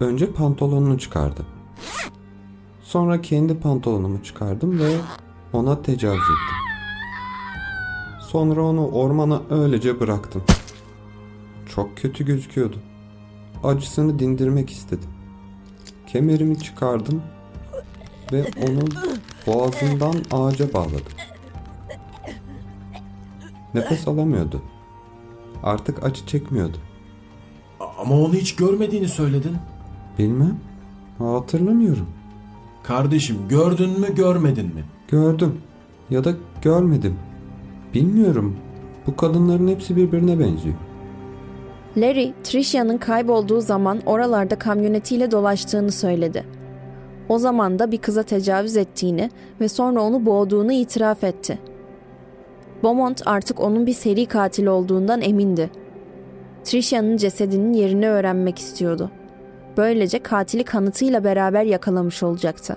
Önce 0.00 0.32
pantolonunu 0.32 0.98
çıkardı. 0.98 1.42
Sonra 2.82 3.20
kendi 3.20 3.60
pantolonumu 3.60 4.22
çıkardım 4.22 4.78
ve 4.78 4.92
ona 5.52 5.82
tecavüz 5.82 6.16
ettim. 6.16 6.56
Sonra 8.20 8.62
onu 8.62 8.88
ormana 8.88 9.40
öylece 9.50 10.00
bıraktım. 10.00 10.42
Çok 11.76 11.96
kötü 11.96 12.24
gözüküyordu. 12.24 12.76
Acısını 13.64 14.18
dindirmek 14.18 14.70
istedim. 14.70 15.08
Kemerimi 16.06 16.58
çıkardım 16.58 17.22
ve 18.32 18.44
onu 18.68 18.80
boğazından 19.46 20.14
ağaca 20.32 20.72
bağladım. 20.72 21.12
Nefes 23.74 24.08
alamıyordu. 24.08 24.62
Artık 25.62 26.04
acı 26.04 26.26
çekmiyordu. 26.26 26.76
Ama 27.98 28.14
onu 28.14 28.34
hiç 28.34 28.56
görmediğini 28.56 29.08
söyledin. 29.08 29.56
Bilmem. 30.18 30.60
Hatırlamıyorum. 31.18 32.06
Kardeşim 32.82 33.36
gördün 33.48 34.00
mü 34.00 34.14
görmedin 34.14 34.66
mi? 34.66 34.84
Gördüm 35.08 35.60
ya 36.10 36.24
da 36.24 36.34
görmedim. 36.62 37.18
Bilmiyorum. 37.94 38.56
Bu 39.06 39.16
kadınların 39.16 39.68
hepsi 39.68 39.96
birbirine 39.96 40.38
benziyor. 40.38 40.76
Larry, 41.96 42.32
Tricia'nın 42.44 42.98
kaybolduğu 42.98 43.60
zaman 43.60 44.00
oralarda 44.06 44.58
kamyonetiyle 44.58 45.30
dolaştığını 45.30 45.92
söyledi. 45.92 46.44
O 47.28 47.38
zaman 47.38 47.78
da 47.78 47.92
bir 47.92 47.98
kıza 47.98 48.22
tecavüz 48.22 48.76
ettiğini 48.76 49.30
ve 49.60 49.68
sonra 49.68 50.02
onu 50.02 50.26
boğduğunu 50.26 50.72
itiraf 50.72 51.24
etti. 51.24 51.58
Beaumont 52.82 53.22
artık 53.26 53.60
onun 53.60 53.86
bir 53.86 53.92
seri 53.92 54.26
katil 54.26 54.66
olduğundan 54.66 55.20
emindi. 55.20 55.70
Tricia'nın 56.64 57.16
cesedinin 57.16 57.72
yerini 57.72 58.08
öğrenmek 58.08 58.58
istiyordu. 58.58 59.10
Böylece 59.76 60.18
katili 60.18 60.64
kanıtıyla 60.64 61.24
beraber 61.24 61.62
yakalamış 61.62 62.22
olacaktı. 62.22 62.76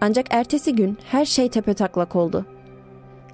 Ancak 0.00 0.26
ertesi 0.30 0.74
gün 0.74 0.98
her 1.10 1.24
şey 1.24 1.48
tepetaklak 1.48 2.16
oldu. 2.16 2.46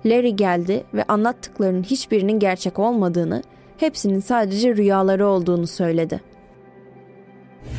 Larry 0.06 0.36
geldi 0.36 0.84
ve 0.94 1.04
anlattıklarının 1.08 1.82
hiçbirinin 1.82 2.38
gerçek 2.38 2.78
olmadığını, 2.78 3.42
hepsinin 3.80 4.20
sadece 4.20 4.76
rüyaları 4.76 5.26
olduğunu 5.26 5.66
söyledi. 5.66 6.20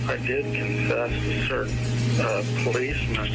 I 0.10 0.28
did 0.28 0.46
confess 0.46 1.12
to 1.12 1.48
certain 1.48 1.74
uh, 2.20 2.44
policemen 2.66 3.28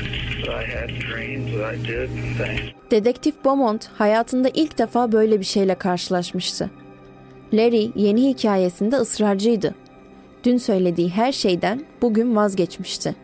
that 0.45 0.49
I 0.49 0.65
had 0.65 0.89
dreams, 0.89 1.53
that 1.53 1.75
I 1.75 1.89
did 1.89 2.09
things. 2.39 2.75
Dedektif 2.91 3.45
Beaumont 3.45 3.89
hayatında 3.99 4.49
ilk 4.55 4.79
defa 4.79 5.13
böyle 5.13 5.41
bir 5.41 5.45
şeyle 5.45 5.75
karşılaşmıştı. 5.75 6.71
Larry 7.53 7.91
yeni 7.95 8.29
hikayesinde 8.29 8.97
ısrarcıydı. 8.97 9.75
Dün 10.45 10.57
söylediği 10.57 11.11
her 11.11 11.33
şeyden 11.33 11.85
bugün 12.03 12.37
vazgeçmişti. 12.37 13.15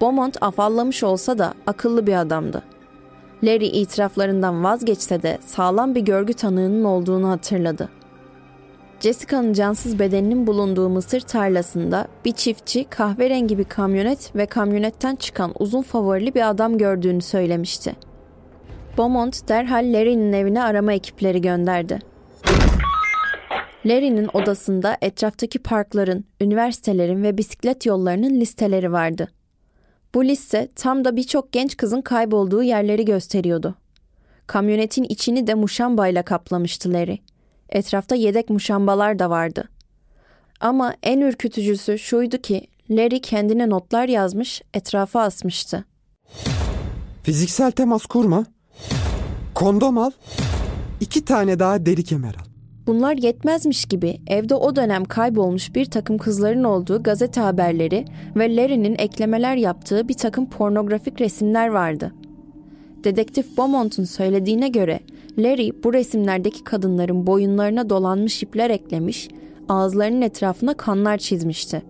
Beaumont 0.00 0.42
afallamış 0.42 1.02
olsa 1.04 1.38
da 1.38 1.54
akıllı 1.66 2.06
bir 2.06 2.20
adamdı. 2.20 2.62
Larry 3.42 3.66
itiraflarından 3.66 4.64
vazgeçse 4.64 5.22
de 5.22 5.38
sağlam 5.46 5.94
bir 5.94 6.00
görgü 6.00 6.34
tanığının 6.34 6.84
olduğunu 6.84 7.30
hatırladı. 7.30 7.88
Jessica'nın 9.00 9.52
cansız 9.52 9.98
bedeninin 9.98 10.46
bulunduğu 10.46 10.88
mısır 10.88 11.20
tarlasında 11.20 12.08
bir 12.24 12.32
çiftçi 12.32 12.84
kahverengi 12.84 13.58
bir 13.58 13.64
kamyonet 13.64 14.36
ve 14.36 14.46
kamyonetten 14.46 15.16
çıkan 15.16 15.52
uzun 15.58 15.82
favorili 15.82 16.34
bir 16.34 16.50
adam 16.50 16.78
gördüğünü 16.78 17.22
söylemişti. 17.22 17.96
Beaumont 18.98 19.48
derhal 19.48 19.92
Larry'nin 19.92 20.32
evine 20.32 20.62
arama 20.62 20.92
ekipleri 20.92 21.40
gönderdi. 21.40 21.98
Larry'nin 23.86 24.28
odasında 24.32 24.96
etraftaki 25.02 25.58
parkların, 25.58 26.24
üniversitelerin 26.40 27.22
ve 27.22 27.38
bisiklet 27.38 27.86
yollarının 27.86 28.40
listeleri 28.40 28.92
vardı. 28.92 29.28
Bu 30.14 30.24
liste 30.24 30.68
tam 30.76 31.04
da 31.04 31.16
birçok 31.16 31.52
genç 31.52 31.76
kızın 31.76 32.00
kaybolduğu 32.00 32.62
yerleri 32.62 33.04
gösteriyordu. 33.04 33.74
Kamyonetin 34.46 35.04
içini 35.04 35.46
de 35.46 35.54
muşambayla 35.54 36.22
kaplamıştı 36.22 36.92
Larry. 36.92 37.18
Etrafta 37.74 38.14
yedek 38.14 38.50
muşambalar 38.50 39.18
da 39.18 39.30
vardı. 39.30 39.68
Ama 40.60 40.94
en 41.02 41.20
ürkütücüsü 41.20 41.98
şuydu 41.98 42.38
ki 42.38 42.66
Larry 42.90 43.20
kendine 43.20 43.70
notlar 43.70 44.08
yazmış, 44.08 44.62
etrafa 44.74 45.20
asmıştı. 45.20 45.84
Fiziksel 47.22 47.70
temas 47.70 48.06
kurma. 48.06 48.44
Kondom 49.54 49.98
al. 49.98 50.10
İki 51.00 51.24
tane 51.24 51.58
daha 51.58 51.86
deri 51.86 52.04
kemer 52.04 52.34
al. 52.34 52.44
Bunlar 52.86 53.14
yetmezmiş 53.14 53.84
gibi 53.84 54.20
evde 54.26 54.54
o 54.54 54.76
dönem 54.76 55.04
kaybolmuş 55.04 55.74
bir 55.74 55.84
takım 55.84 56.18
kızların 56.18 56.64
olduğu 56.64 57.02
gazete 57.02 57.40
haberleri 57.40 58.04
ve 58.36 58.56
Larry'nin 58.56 58.94
eklemeler 58.98 59.56
yaptığı 59.56 60.08
bir 60.08 60.14
takım 60.14 60.50
pornografik 60.50 61.20
resimler 61.20 61.68
vardı. 61.68 62.12
Dedektif 63.04 63.58
Beaumont'un 63.58 64.04
söylediğine 64.04 64.68
göre 64.68 65.00
Larry 65.38 65.70
bu 65.84 65.92
resimlerdeki 65.92 66.64
kadınların 66.64 67.26
boyunlarına 67.26 67.90
dolanmış 67.90 68.42
ipler 68.42 68.70
eklemiş, 68.70 69.28
ağızlarının 69.68 70.22
etrafına 70.22 70.74
kanlar 70.74 71.18
çizmişti. 71.18 71.82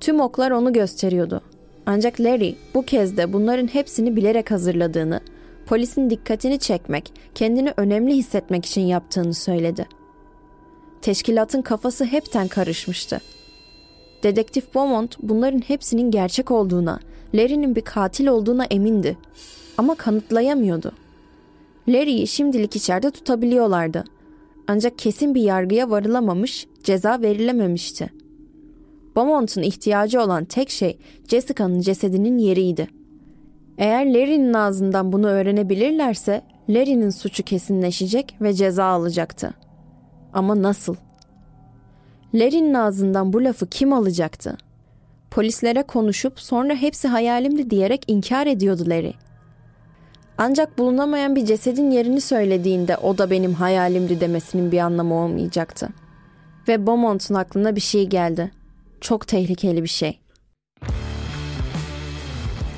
Tüm 0.00 0.20
oklar 0.20 0.50
onu 0.50 0.72
gösteriyordu. 0.72 1.40
Ancak 1.86 2.20
Larry 2.20 2.54
bu 2.74 2.82
kez 2.82 3.16
de 3.16 3.32
bunların 3.32 3.66
hepsini 3.66 4.16
bilerek 4.16 4.50
hazırladığını, 4.50 5.20
polisin 5.66 6.10
dikkatini 6.10 6.58
çekmek, 6.58 7.12
kendini 7.34 7.72
önemli 7.76 8.14
hissetmek 8.14 8.66
için 8.66 8.80
yaptığını 8.80 9.34
söyledi. 9.34 9.86
Teşkilatın 11.02 11.62
kafası 11.62 12.04
hepten 12.04 12.48
karışmıştı. 12.48 13.20
Dedektif 14.22 14.74
Beaumont 14.74 15.16
bunların 15.22 15.58
hepsinin 15.58 16.10
gerçek 16.10 16.50
olduğuna, 16.50 17.00
Larry'nin 17.34 17.76
bir 17.76 17.80
katil 17.80 18.26
olduğuna 18.26 18.64
emindi. 18.64 19.16
Ama 19.80 19.94
kanıtlayamıyordu. 19.94 20.92
Larry'i 21.88 22.26
şimdilik 22.26 22.76
içeride 22.76 23.10
tutabiliyorlardı. 23.10 24.04
Ancak 24.68 24.98
kesin 24.98 25.34
bir 25.34 25.42
yargıya 25.42 25.90
varılamamış, 25.90 26.66
ceza 26.84 27.22
verilememişti. 27.22 28.10
Beaumont'un 29.16 29.62
ihtiyacı 29.62 30.22
olan 30.22 30.44
tek 30.44 30.70
şey 30.70 30.98
Jessica'nın 31.28 31.80
cesedinin 31.80 32.38
yeriydi. 32.38 32.88
Eğer 33.78 34.06
Larry'nin 34.06 34.54
ağzından 34.54 35.12
bunu 35.12 35.26
öğrenebilirlerse 35.26 36.42
Larry'nin 36.68 37.10
suçu 37.10 37.42
kesinleşecek 37.42 38.36
ve 38.40 38.54
ceza 38.54 38.84
alacaktı. 38.84 39.54
Ama 40.32 40.62
nasıl? 40.62 40.96
Larry'nin 42.34 42.74
ağzından 42.74 43.32
bu 43.32 43.44
lafı 43.44 43.66
kim 43.66 43.92
alacaktı? 43.92 44.56
Polislere 45.30 45.82
konuşup 45.82 46.40
sonra 46.40 46.74
hepsi 46.74 47.08
hayalimdi 47.08 47.70
diyerek 47.70 48.04
inkar 48.06 48.46
ediyordu 48.46 48.84
Larry. 48.86 49.29
Ancak 50.42 50.78
bulunamayan 50.78 51.36
bir 51.36 51.46
cesedin 51.46 51.90
yerini 51.90 52.20
söylediğinde 52.20 52.96
o 52.96 53.18
da 53.18 53.30
benim 53.30 53.54
hayalimdi 53.54 54.20
demesinin 54.20 54.72
bir 54.72 54.78
anlamı 54.78 55.14
olmayacaktı. 55.14 55.88
Ve 56.68 56.86
Beaumont'un 56.86 57.34
aklına 57.34 57.76
bir 57.76 57.80
şey 57.80 58.06
geldi. 58.06 58.50
Çok 59.00 59.26
tehlikeli 59.26 59.82
bir 59.82 59.88
şey. 59.88 60.18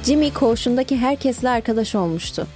Jimmy 0.04 0.32
koğuşundaki 0.32 0.96
herkesle 0.96 1.48
arkadaş 1.48 1.94
olmuştu. 1.94 2.46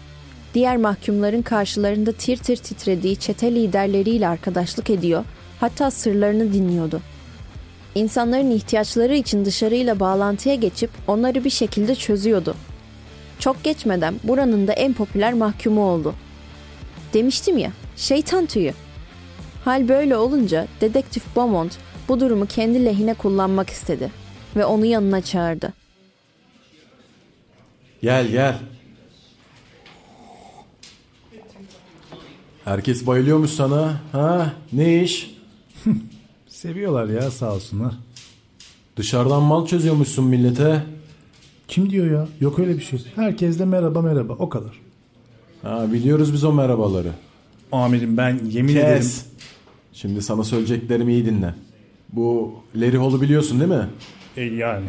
Diğer 0.55 0.77
mahkumların 0.77 1.43
karşılarında 1.43 2.13
tir 2.13 2.37
tir 2.37 2.57
titrediği 2.57 3.17
çete 3.17 3.55
liderleriyle 3.55 4.29
arkadaşlık 4.29 4.91
ediyor, 4.91 5.25
hatta 5.61 5.91
sırlarını 5.91 6.53
dinliyordu. 6.53 7.01
İnsanların 7.95 8.51
ihtiyaçları 8.51 9.15
için 9.15 9.45
dışarıyla 9.45 10.01
bağlantıya 10.01 10.55
geçip 10.55 10.91
onları 11.09 11.45
bir 11.45 11.51
şekilde 11.51 11.95
çözüyordu. 11.95 12.55
Çok 13.39 13.65
geçmeden 13.65 14.15
buranın 14.25 14.67
da 14.67 14.73
en 14.73 14.93
popüler 14.93 15.35
mahkumu 15.35 15.85
oldu. 15.85 16.15
Demiştim 17.15 17.59
ya, 17.59 17.73
şeytan 17.97 18.47
tüyü. 18.47 18.73
Hal 19.65 19.89
böyle 19.89 20.17
olunca 20.17 20.67
dedektif 20.81 21.37
Beaumont 21.37 21.79
bu 22.09 22.21
durumu 22.21 22.47
kendi 22.47 22.85
lehine 22.85 23.15
kullanmak 23.15 23.71
istedi 23.71 24.11
ve 24.57 24.65
onu 24.65 24.85
yanına 24.85 25.23
çağırdı. 25.23 25.73
Gel 28.03 28.27
gel. 28.29 28.59
Herkes 32.65 33.07
bayılıyormuş 33.07 33.51
sana. 33.51 34.01
Ha? 34.13 34.53
Ne 34.73 35.03
iş? 35.03 35.37
Seviyorlar 36.49 37.07
ya 37.09 37.31
sağ 37.31 37.55
olsunlar. 37.55 37.95
Dışarıdan 38.97 39.43
mal 39.43 39.67
çözüyormuşsun 39.67 40.25
millete. 40.25 40.83
Kim 41.69 41.91
diyor 41.91 42.11
ya? 42.11 42.29
Yok 42.41 42.59
öyle 42.59 42.77
bir 42.77 42.83
şey. 42.83 43.05
Herkes 43.17 43.59
de 43.59 43.65
merhaba 43.65 44.03
merhaba 44.03 44.33
o 44.33 44.49
kadar. 44.49 44.81
Ha 45.63 45.93
biliyoruz 45.93 46.33
biz 46.33 46.45
o 46.45 46.53
merhabaları. 46.53 47.11
Amirim 47.73 48.17
ben 48.17 48.41
yemin 48.51 48.73
Kes. 48.75 48.85
ederim. 48.85 49.11
Şimdi 49.93 50.23
sana 50.23 50.45
söyleyeceklerimi 50.45 51.13
iyi 51.13 51.27
dinle. 51.27 51.55
Bu 52.13 52.55
Larry 52.77 52.97
Hall'u 52.99 53.21
biliyorsun 53.21 53.61
değil 53.61 53.71
mi? 53.71 53.89
E 54.37 54.43
yani. 54.45 54.87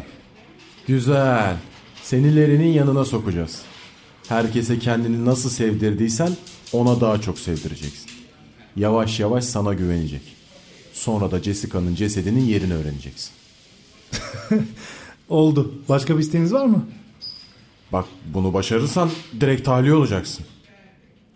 Güzel. 0.86 1.56
Seni 2.02 2.36
Larry'nin 2.36 2.72
yanına 2.72 3.04
sokacağız. 3.04 3.62
Herkese 4.28 4.78
kendini 4.78 5.24
nasıl 5.24 5.50
sevdirdiysen 5.50 6.32
ona 6.72 7.00
daha 7.00 7.20
çok 7.20 7.38
sevdireceksin. 7.38 8.10
Yavaş 8.76 9.20
yavaş 9.20 9.44
sana 9.44 9.74
güvenecek. 9.74 10.22
Sonra 10.92 11.30
da 11.30 11.38
Jessica'nın 11.42 11.94
cesedinin 11.94 12.44
yerini 12.44 12.74
öğreneceksin. 12.74 13.30
Oldu. 15.28 15.74
Başka 15.88 16.14
bir 16.14 16.22
isteğiniz 16.22 16.52
var 16.52 16.64
mı? 16.66 16.84
Bak 17.92 18.04
bunu 18.34 18.54
başarırsan 18.54 19.10
direkt 19.40 19.64
tahliye 19.64 19.94
olacaksın. 19.94 20.46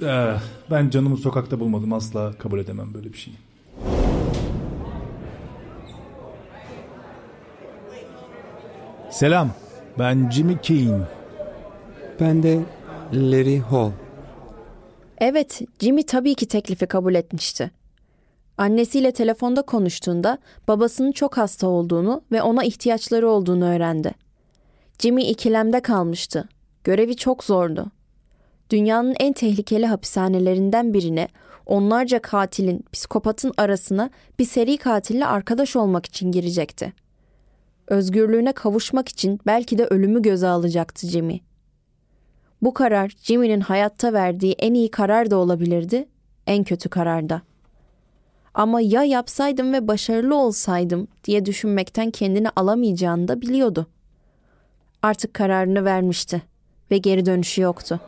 Ee, 0.02 0.34
ben 0.70 0.90
canımı 0.90 1.16
sokakta 1.16 1.60
bulmadım. 1.60 1.92
Asla 1.92 2.32
kabul 2.32 2.58
edemem 2.58 2.94
böyle 2.94 3.12
bir 3.12 3.18
şeyi. 3.18 3.36
Selam. 9.10 9.50
Ben 9.98 10.30
Jimmy 10.30 10.58
Keane. 10.62 11.04
Ben 12.20 12.42
de 12.42 12.60
Larry 13.12 13.58
Hall. 13.58 13.90
Evet, 15.18 15.60
Jimmy 15.80 16.06
tabii 16.06 16.34
ki 16.34 16.48
teklifi 16.48 16.86
kabul 16.86 17.14
etmişti. 17.14 17.70
Annesiyle 18.62 19.12
telefonda 19.12 19.62
konuştuğunda 19.62 20.38
babasının 20.68 21.12
çok 21.12 21.36
hasta 21.36 21.66
olduğunu 21.66 22.22
ve 22.32 22.42
ona 22.42 22.64
ihtiyaçları 22.64 23.30
olduğunu 23.30 23.64
öğrendi. 23.64 24.12
Jimmy 24.98 25.22
ikilemde 25.22 25.80
kalmıştı. 25.80 26.48
Görevi 26.84 27.16
çok 27.16 27.44
zordu. 27.44 27.86
Dünyanın 28.70 29.14
en 29.20 29.32
tehlikeli 29.32 29.86
hapishanelerinden 29.86 30.94
birine 30.94 31.28
onlarca 31.66 32.18
katilin, 32.18 32.84
psikopatın 32.92 33.52
arasına 33.56 34.10
bir 34.38 34.44
seri 34.44 34.76
katille 34.76 35.26
arkadaş 35.26 35.76
olmak 35.76 36.06
için 36.06 36.32
girecekti. 36.32 36.92
Özgürlüğüne 37.88 38.52
kavuşmak 38.52 39.08
için 39.08 39.40
belki 39.46 39.78
de 39.78 39.86
ölümü 39.86 40.22
göze 40.22 40.48
alacaktı 40.48 41.06
Jimmy. 41.06 41.40
Bu 42.62 42.74
karar 42.74 43.12
Jimmy'nin 43.22 43.60
hayatta 43.60 44.12
verdiği 44.12 44.52
en 44.52 44.74
iyi 44.74 44.90
karar 44.90 45.30
da 45.30 45.36
olabilirdi, 45.36 46.08
en 46.46 46.64
kötü 46.64 46.88
karar 46.88 47.28
da. 47.28 47.42
Ama 48.54 48.80
ya 48.80 49.04
yapsaydım 49.04 49.72
ve 49.72 49.88
başarılı 49.88 50.36
olsaydım 50.36 51.08
diye 51.24 51.46
düşünmekten 51.46 52.10
kendini 52.10 52.50
alamayacağını 52.56 53.28
da 53.28 53.40
biliyordu. 53.40 53.86
Artık 55.02 55.34
kararını 55.34 55.84
vermişti 55.84 56.42
ve 56.90 56.98
geri 56.98 57.26
dönüşü 57.26 57.62
yoktu. 57.62 58.00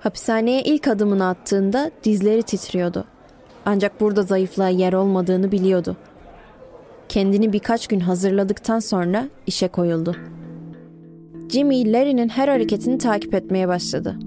Hapishaneye 0.00 0.62
ilk 0.62 0.88
adımını 0.88 1.28
attığında 1.28 1.90
dizleri 2.04 2.42
titriyordu. 2.42 3.04
Ancak 3.66 4.00
burada 4.00 4.22
zayıflığa 4.22 4.68
yer 4.68 4.92
olmadığını 4.92 5.52
biliyordu. 5.52 5.96
Kendini 7.08 7.52
birkaç 7.52 7.86
gün 7.86 8.00
hazırladıktan 8.00 8.78
sonra 8.78 9.28
işe 9.46 9.68
koyuldu. 9.68 10.16
Jimmy, 11.48 11.92
Larry'nin 11.92 12.28
her 12.28 12.48
hareketini 12.48 12.98
takip 12.98 13.34
etmeye 13.34 13.68
başladı. 13.68 14.18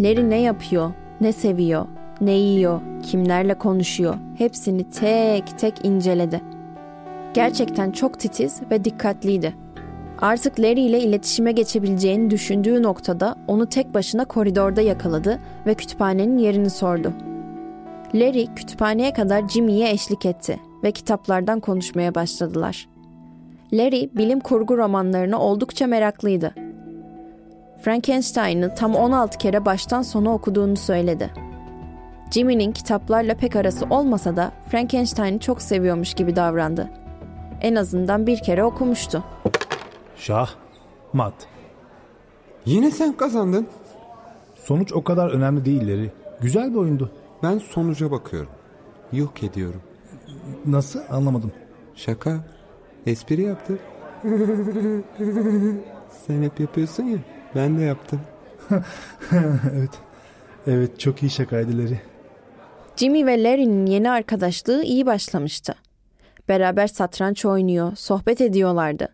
Larry 0.00 0.30
ne 0.30 0.40
yapıyor, 0.40 0.92
ne 1.20 1.32
seviyor, 1.32 1.86
ne 2.20 2.32
yiyor, 2.32 2.80
kimlerle 3.02 3.54
konuşuyor, 3.54 4.14
hepsini 4.38 4.90
tek 4.90 5.58
tek 5.58 5.84
inceledi. 5.84 6.40
Gerçekten 7.34 7.90
çok 7.90 8.20
titiz 8.20 8.60
ve 8.70 8.84
dikkatliydi. 8.84 9.54
Artık 10.20 10.60
Larry 10.60 10.80
ile 10.80 11.00
iletişime 11.00 11.52
geçebileceğini 11.52 12.30
düşündüğü 12.30 12.82
noktada 12.82 13.36
onu 13.48 13.66
tek 13.66 13.94
başına 13.94 14.24
koridorda 14.24 14.80
yakaladı 14.80 15.40
ve 15.66 15.74
kütüphanenin 15.74 16.38
yerini 16.38 16.70
sordu. 16.70 17.12
Larry 18.14 18.54
kütüphaneye 18.54 19.12
kadar 19.12 19.48
Jimmy'ye 19.48 19.90
eşlik 19.90 20.26
etti 20.26 20.60
ve 20.84 20.92
kitaplardan 20.92 21.60
konuşmaya 21.60 22.14
başladılar. 22.14 22.88
Larry 23.72 24.10
bilim 24.14 24.40
kurgu 24.40 24.76
romanlarına 24.78 25.38
oldukça 25.38 25.86
meraklıydı. 25.86 26.54
Frankenstein'ı 27.82 28.74
tam 28.74 28.94
16 28.94 29.38
kere 29.38 29.64
baştan 29.64 30.02
sona 30.02 30.34
okuduğunu 30.34 30.76
söyledi. 30.76 31.30
Jimmy'nin 32.34 32.72
kitaplarla 32.72 33.34
pek 33.34 33.56
arası 33.56 33.86
olmasa 33.90 34.36
da 34.36 34.52
Frankenstein'i 34.70 35.40
çok 35.40 35.62
seviyormuş 35.62 36.14
gibi 36.14 36.36
davrandı. 36.36 36.90
En 37.60 37.74
azından 37.74 38.26
bir 38.26 38.42
kere 38.42 38.64
okumuştu. 38.64 39.24
Şah, 40.16 40.50
mat. 41.12 41.34
Yine 42.64 42.90
sen 42.90 43.16
kazandın. 43.16 43.66
Sonuç 44.54 44.92
o 44.92 45.04
kadar 45.04 45.30
önemli 45.30 45.64
değilleri. 45.64 46.12
Güzel 46.40 46.70
bir 46.70 46.78
oyundu. 46.78 47.10
Ben 47.42 47.58
sonuca 47.58 48.10
bakıyorum. 48.10 48.50
Yok 49.12 49.42
ediyorum. 49.42 49.82
Nasıl? 50.66 51.00
Anlamadım. 51.10 51.52
Şaka. 51.94 52.36
Espri 53.06 53.42
yaptı. 53.42 53.78
Sen 56.26 56.42
hep 56.42 56.60
yapıyorsun 56.60 57.02
ya. 57.02 57.18
Ben 57.54 57.78
de 57.78 57.82
yaptım. 57.82 58.20
evet. 59.72 60.00
Evet 60.66 61.00
çok 61.00 61.22
iyi 61.22 61.30
şakaydı 61.30 61.78
Larry. 61.78 62.13
Jimmy 62.96 63.26
ve 63.26 63.42
Larry'nin 63.42 63.86
yeni 63.86 64.10
arkadaşlığı 64.10 64.82
iyi 64.82 65.06
başlamıştı. 65.06 65.74
Beraber 66.48 66.86
satranç 66.86 67.44
oynuyor, 67.44 67.96
sohbet 67.96 68.40
ediyorlardı. 68.40 69.08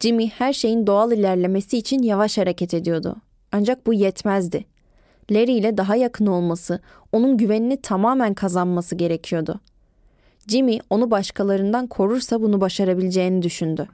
Jimmy 0.00 0.28
her 0.28 0.52
şeyin 0.52 0.86
doğal 0.86 1.12
ilerlemesi 1.12 1.78
için 1.78 2.02
yavaş 2.02 2.38
hareket 2.38 2.74
ediyordu. 2.74 3.16
Ancak 3.52 3.86
bu 3.86 3.94
yetmezdi. 3.94 4.64
Larry 5.30 5.52
ile 5.52 5.76
daha 5.76 5.96
yakın 5.96 6.26
olması, 6.26 6.80
onun 7.12 7.36
güvenini 7.36 7.82
tamamen 7.82 8.34
kazanması 8.34 8.94
gerekiyordu. 8.94 9.60
Jimmy 10.48 10.78
onu 10.90 11.10
başkalarından 11.10 11.86
korursa 11.86 12.42
bunu 12.42 12.60
başarabileceğini 12.60 13.42
düşündü. 13.42 13.88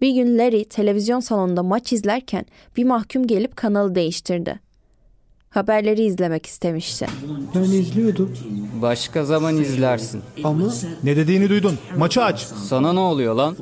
Bir 0.00 0.10
gün 0.14 0.38
Larry 0.38 0.64
televizyon 0.64 1.20
salonunda 1.20 1.62
maç 1.62 1.92
izlerken 1.92 2.44
bir 2.76 2.84
mahkum 2.84 3.26
gelip 3.26 3.56
kanalı 3.56 3.94
değiştirdi. 3.94 4.69
Haberleri 5.60 6.02
izlemek 6.02 6.46
istemişti. 6.46 7.06
Ben 7.54 7.60
izliyordum. 7.60 8.36
Başka 8.82 9.24
zaman 9.24 9.56
izlersin. 9.56 10.22
Ama... 10.44 10.64
Ne 11.04 11.16
dediğini 11.16 11.48
duydun. 11.48 11.78
Maçı 11.96 12.22
aç. 12.22 12.40
Sana 12.40 12.92
ne 12.92 12.98
oluyor 13.00 13.34
lan? 13.34 13.56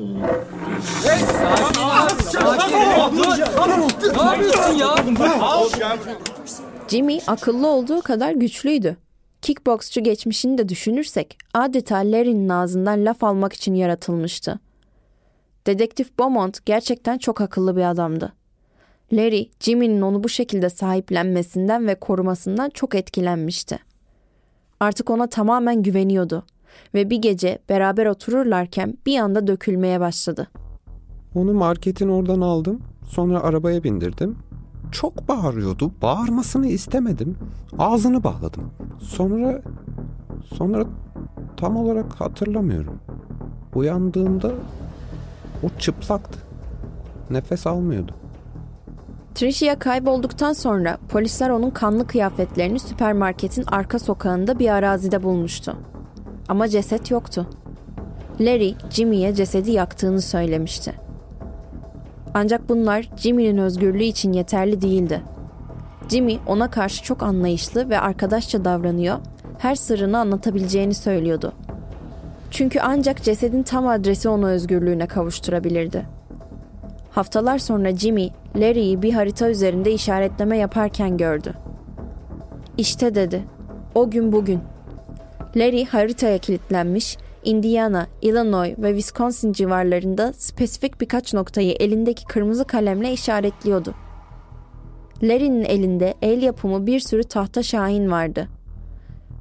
Jimmy 6.88 7.20
akıllı 7.27 7.66
olduğu 7.66 8.01
kadar 8.03 8.33
güçlüydü. 8.33 8.96
Kickboksçu 9.42 10.03
geçmişini 10.03 10.59
de 10.59 10.68
düşünürsek 10.68 11.38
adeta 11.55 11.96
Larry'nin 11.96 12.48
ağzından 12.48 13.05
laf 13.05 13.24
almak 13.24 13.53
için 13.53 13.74
yaratılmıştı. 13.74 14.59
Dedektif 15.66 16.18
Beaumont 16.18 16.66
gerçekten 16.66 17.18
çok 17.18 17.40
akıllı 17.40 17.77
bir 17.77 17.90
adamdı. 17.90 18.33
Larry, 19.12 19.51
Jimmy'nin 19.61 20.01
onu 20.01 20.25
bu 20.25 20.29
şekilde 20.29 20.71
sahiplenmesinden 20.71 21.87
ve 21.87 21.94
korumasından 21.94 22.71
çok 22.71 22.94
etkilenmişti. 22.94 23.79
Artık 24.81 25.11
ona 25.11 25.27
tamamen 25.27 25.83
güveniyordu 25.83 26.44
ve 26.94 27.11
bir 27.11 27.16
gece 27.16 27.59
beraber 27.68 28.07
otururlarken 28.07 28.99
bir 29.07 29.18
anda 29.18 29.47
dökülmeye 29.47 30.01
başladı. 30.01 30.49
Onu 31.35 31.53
marketin 31.53 32.09
oradan 32.09 32.40
aldım. 32.40 32.81
Sonra 33.09 33.40
arabaya 33.40 33.85
bindirdim. 33.85 34.37
Çok 34.92 35.29
bağırıyordu. 35.29 35.92
Bağırmasını 36.03 36.66
istemedim. 36.66 37.37
Ağzını 37.79 38.25
bağladım. 38.25 38.71
Sonra 38.99 39.62
sonra 40.55 40.87
tam 41.57 41.77
olarak 41.77 42.21
hatırlamıyorum. 42.21 43.01
Uyandığımda 43.75 44.53
o 45.62 45.79
çıplaktı. 45.79 46.38
Nefes 47.31 47.66
almıyordu. 47.66 48.14
Tricia 49.38 49.79
kaybolduktan 49.79 50.53
sonra 50.53 50.98
polisler 51.09 51.51
onun 51.51 51.70
kanlı 51.70 52.07
kıyafetlerini 52.07 52.79
süpermarketin 52.79 53.64
arka 53.66 53.98
sokağında 53.98 54.59
bir 54.59 54.68
arazide 54.68 55.22
bulmuştu. 55.22 55.77
Ama 56.48 56.68
ceset 56.68 57.11
yoktu. 57.11 57.46
Larry, 58.40 58.74
Jimmy'ye 58.90 59.35
cesedi 59.35 59.70
yaktığını 59.70 60.22
söylemişti. 60.22 60.94
Ancak 62.35 62.68
bunlar 62.68 63.11
Jimmy'nin 63.16 63.59
özgürlüğü 63.59 64.05
için 64.05 64.33
yeterli 64.33 64.81
değildi. 64.81 65.22
Jimmy 66.09 66.38
ona 66.46 66.70
karşı 66.70 67.03
çok 67.03 67.22
anlayışlı 67.22 67.90
ve 67.90 68.01
arkadaşça 68.01 68.64
davranıyor, 68.64 69.18
her 69.59 69.74
sırrını 69.74 70.18
anlatabileceğini 70.18 70.94
söylüyordu. 70.94 71.53
Çünkü 72.51 72.81
ancak 72.81 73.22
cesedin 73.22 73.62
tam 73.62 73.88
adresi 73.88 74.29
onu 74.29 74.48
özgürlüğüne 74.48 75.07
kavuşturabilirdi. 75.07 76.17
Haftalar 77.18 77.59
sonra 77.59 77.96
Jimmy, 77.96 78.31
Larry'i 78.57 79.02
bir 79.02 79.12
harita 79.12 79.50
üzerinde 79.50 79.92
işaretleme 79.92 80.59
yaparken 80.59 81.16
gördü. 81.16 81.54
İşte 82.76 83.14
dedi, 83.14 83.44
o 83.94 84.11
gün 84.11 84.33
bugün. 84.33 84.61
Larry 85.57 85.85
haritaya 85.85 86.38
kilitlenmiş, 86.38 87.16
Indiana, 87.44 88.07
Illinois 88.22 88.78
ve 88.78 88.88
Wisconsin 88.88 89.52
civarlarında 89.52 90.33
spesifik 90.33 91.00
birkaç 91.00 91.35
noktayı 91.35 91.72
elindeki 91.72 92.24
kırmızı 92.24 92.64
kalemle 92.64 93.12
işaretliyordu. 93.12 93.94
Larry'nin 95.22 95.64
elinde 95.64 96.14
el 96.22 96.42
yapımı 96.42 96.87
bir 96.87 97.00
sürü 97.00 97.24
tahta 97.24 97.62
şahin 97.62 98.11
vardı. 98.11 98.48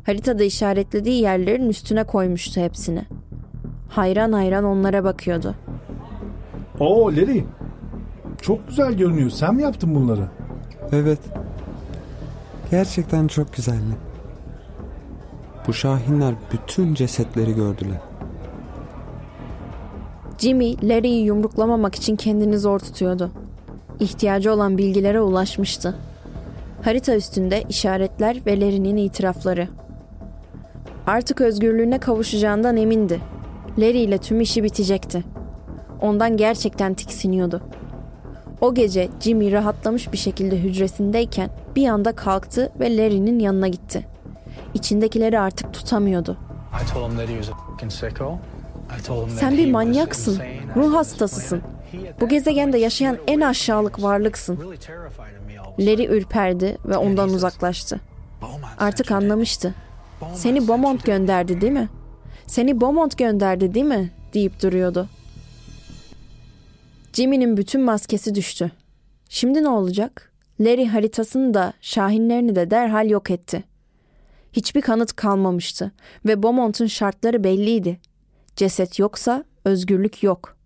Haritada 0.06 0.44
işaretlediği 0.44 1.22
yerlerin 1.22 1.70
üstüne 1.70 2.04
koymuştu 2.04 2.62
hepsini. 2.62 3.02
Hayran 3.90 4.32
hayran 4.32 4.64
onlara 4.64 5.04
bakıyordu. 5.04 5.56
Oo 6.80 7.12
Larry. 7.12 7.44
Çok 8.42 8.68
güzel 8.68 8.94
görünüyor. 8.94 9.30
Sen 9.30 9.56
mi 9.56 9.62
yaptın 9.62 9.96
bunları? 9.96 10.28
Evet. 10.92 11.20
Gerçekten 12.72 13.28
çok 13.28 13.54
güzeldi. 13.54 13.98
Bu 15.68 15.74
şahinler 15.74 16.36
bütün 16.52 16.94
cesetleri 16.94 17.56
gördüler. 17.56 17.98
Jimmy, 20.38 20.90
Larry'i 20.90 21.24
yumruklamamak 21.24 21.96
için 21.96 22.16
kendini 22.16 22.58
zor 22.58 22.80
tutuyordu. 22.80 23.32
İhtiyacı 24.00 24.54
olan 24.54 24.78
bilgilere 24.78 25.22
ulaşmıştı. 25.22 25.96
Harita 26.82 27.16
üstünde 27.16 27.64
işaretler 27.70 28.42
ve 28.46 28.60
Larry'nin 28.62 28.98
itirafları. 28.98 29.68
Artık 31.08 31.42
özgürlüğüne 31.42 32.00
kavuşacağından 32.00 32.78
emindi. 32.78 33.20
Larry 33.78 34.00
ile 34.00 34.18
tüm 34.18 34.42
işi 34.42 34.64
bitecekti. 34.64 35.24
Ondan 36.02 36.38
gerçekten 36.38 36.94
tiksiniyordu. 36.94 37.62
O 38.62 38.74
gece 38.74 39.10
Jimmy 39.20 39.52
rahatlamış 39.52 40.12
bir 40.12 40.18
şekilde 40.18 40.58
hücresindeyken 40.58 41.50
bir 41.76 41.88
anda 41.88 42.12
kalktı 42.16 42.72
ve 42.80 42.98
Larry'nin 42.98 43.40
yanına 43.40 43.68
gitti. 43.68 44.08
İçindekileri 44.74 45.40
artık 45.40 45.74
tutamıyordu. 45.74 46.38
Sen 49.40 49.58
bir 49.58 49.72
manyaksın, 49.72 50.40
ruh 50.76 50.94
hastasısın. 50.94 51.62
Bu 52.22 52.28
gezegende 52.28 52.78
yaşayan 52.78 53.18
en 53.28 53.42
aşağılık 53.42 54.04
varlıksın. 54.04 54.60
Larry 55.80 56.06
ürperdi 56.06 56.78
ve 56.86 56.98
ondan 56.98 57.30
uzaklaştı. 57.30 58.00
Artık 58.80 59.12
anlamıştı. 59.12 59.74
Seni 60.34 60.68
Beaumont 60.68 61.06
gönderdi 61.06 61.62
değil 61.62 61.74
mi? 61.74 61.90
Seni 62.48 62.82
Beaumont 62.82 63.18
gönderdi 63.18 63.74
değil 63.74 63.86
mi? 63.86 64.12
deyip 64.34 64.62
duruyordu. 64.64 65.08
Jimmy'nin 67.18 67.58
bütün 67.58 67.82
maskesi 67.82 68.36
düştü. 68.36 68.72
Şimdi 69.30 69.64
ne 69.64 69.70
olacak? 69.70 70.32
Larry 70.60 70.86
haritasını 70.86 71.54
da 71.54 71.74
şahinlerini 71.82 72.56
de 72.56 72.72
derhal 72.72 73.10
yok 73.10 73.32
etti. 73.32 73.64
Hiçbir 74.54 74.82
kanıt 74.82 75.16
kalmamıştı 75.16 75.92
ve 76.26 76.44
Beaumont'un 76.44 76.86
şartları 76.86 77.44
belliydi. 77.44 78.00
Ceset 78.56 79.00
yoksa 79.00 79.44
özgürlük 79.66 80.24
yok. 80.24 80.58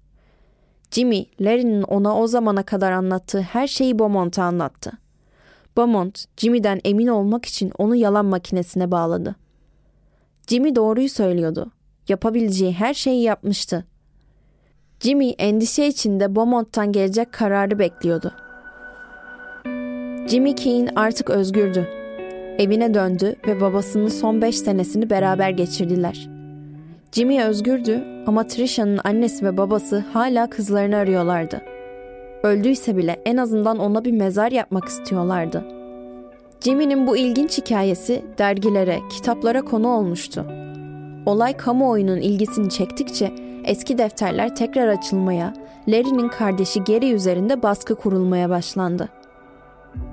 Jimmy, 0.91 1.25
Larry'nin 1.41 1.83
ona 1.83 2.17
o 2.19 2.27
zamana 2.27 2.63
kadar 2.63 2.91
anlattığı 2.91 3.41
her 3.41 3.67
şeyi 3.67 3.99
Beaumont'a 3.99 4.43
anlattı. 4.43 4.91
Beaumont, 5.77 6.25
Jimmy'den 6.37 6.81
emin 6.83 7.07
olmak 7.07 7.45
için 7.45 7.71
onu 7.77 7.95
yalan 7.95 8.25
makinesine 8.25 8.91
bağladı. 8.91 9.35
Jimmy 10.47 10.75
doğruyu 10.75 11.09
söylüyordu. 11.09 11.71
Yapabileceği 12.07 12.73
her 12.73 12.93
şeyi 12.93 13.23
yapmıştı. 13.23 13.85
Jimmy 15.01 15.29
endişe 15.29 15.87
içinde 15.87 16.35
Beaumont'tan 16.35 16.91
gelecek 16.91 17.31
kararı 17.31 17.79
bekliyordu. 17.79 18.31
Jimmy 20.27 20.55
Keane 20.55 20.89
artık 20.95 21.29
özgürdü. 21.29 21.87
Evine 22.57 22.93
döndü 22.93 23.35
ve 23.47 23.61
babasının 23.61 24.07
son 24.07 24.41
beş 24.41 24.57
senesini 24.57 25.09
beraber 25.09 25.49
geçirdiler. 25.49 26.29
Jimmy 27.11 27.43
özgürdü 27.43 28.03
ama 28.27 28.47
Trisha'nın 28.47 28.99
annesi 29.03 29.45
ve 29.45 29.57
babası 29.57 30.03
hala 30.13 30.49
kızlarını 30.49 30.95
arıyorlardı. 30.95 31.61
Öldüyse 32.43 32.97
bile 32.97 33.21
en 33.25 33.37
azından 33.37 33.79
ona 33.79 34.05
bir 34.05 34.11
mezar 34.11 34.51
yapmak 34.51 34.85
istiyorlardı. 34.85 35.65
Jimmy'nin 36.59 37.07
bu 37.07 37.17
ilginç 37.17 37.57
hikayesi 37.57 38.21
dergilere, 38.37 38.99
kitaplara 39.09 39.61
konu 39.61 39.87
olmuştu. 39.87 40.45
Olay 41.25 41.57
kamuoyunun 41.57 42.17
ilgisini 42.17 42.69
çektikçe 42.69 43.31
eski 43.63 43.97
defterler 43.97 44.55
tekrar 44.55 44.87
açılmaya, 44.87 45.53
Larry'nin 45.87 46.29
kardeşi 46.29 46.83
Gary 46.83 47.11
üzerinde 47.13 47.63
baskı 47.63 47.95
kurulmaya 47.95 48.49
başlandı. 48.49 49.09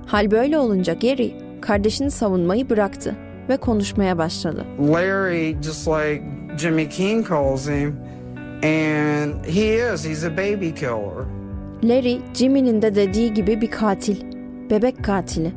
Hal 0.05 0.31
böyle 0.31 0.57
olunca 0.57 0.93
Gary, 0.93 1.31
kardeşini 1.61 2.11
savunmayı 2.11 2.69
bıraktı 2.69 3.15
ve 3.49 3.57
konuşmaya 3.57 4.17
başladı. 4.17 4.65
Larry, 4.93 5.55
just 5.63 5.87
like 5.87 6.23
Jimmy 6.57 6.89
King 6.89 7.29
calls 7.29 7.67
him, 7.67 7.95
and 8.63 9.45
he 9.45 9.93
is, 9.93 10.05
he's 10.05 10.25
a 10.25 10.37
baby 10.37 10.69
killer. 10.69 11.25
Larry, 11.83 12.19
Jimmy'nin 12.33 12.81
de 12.81 12.95
dediği 12.95 13.33
gibi 13.33 13.61
bir 13.61 13.71
katil, 13.71 14.21
bebek 14.69 15.03
katili. 15.03 15.51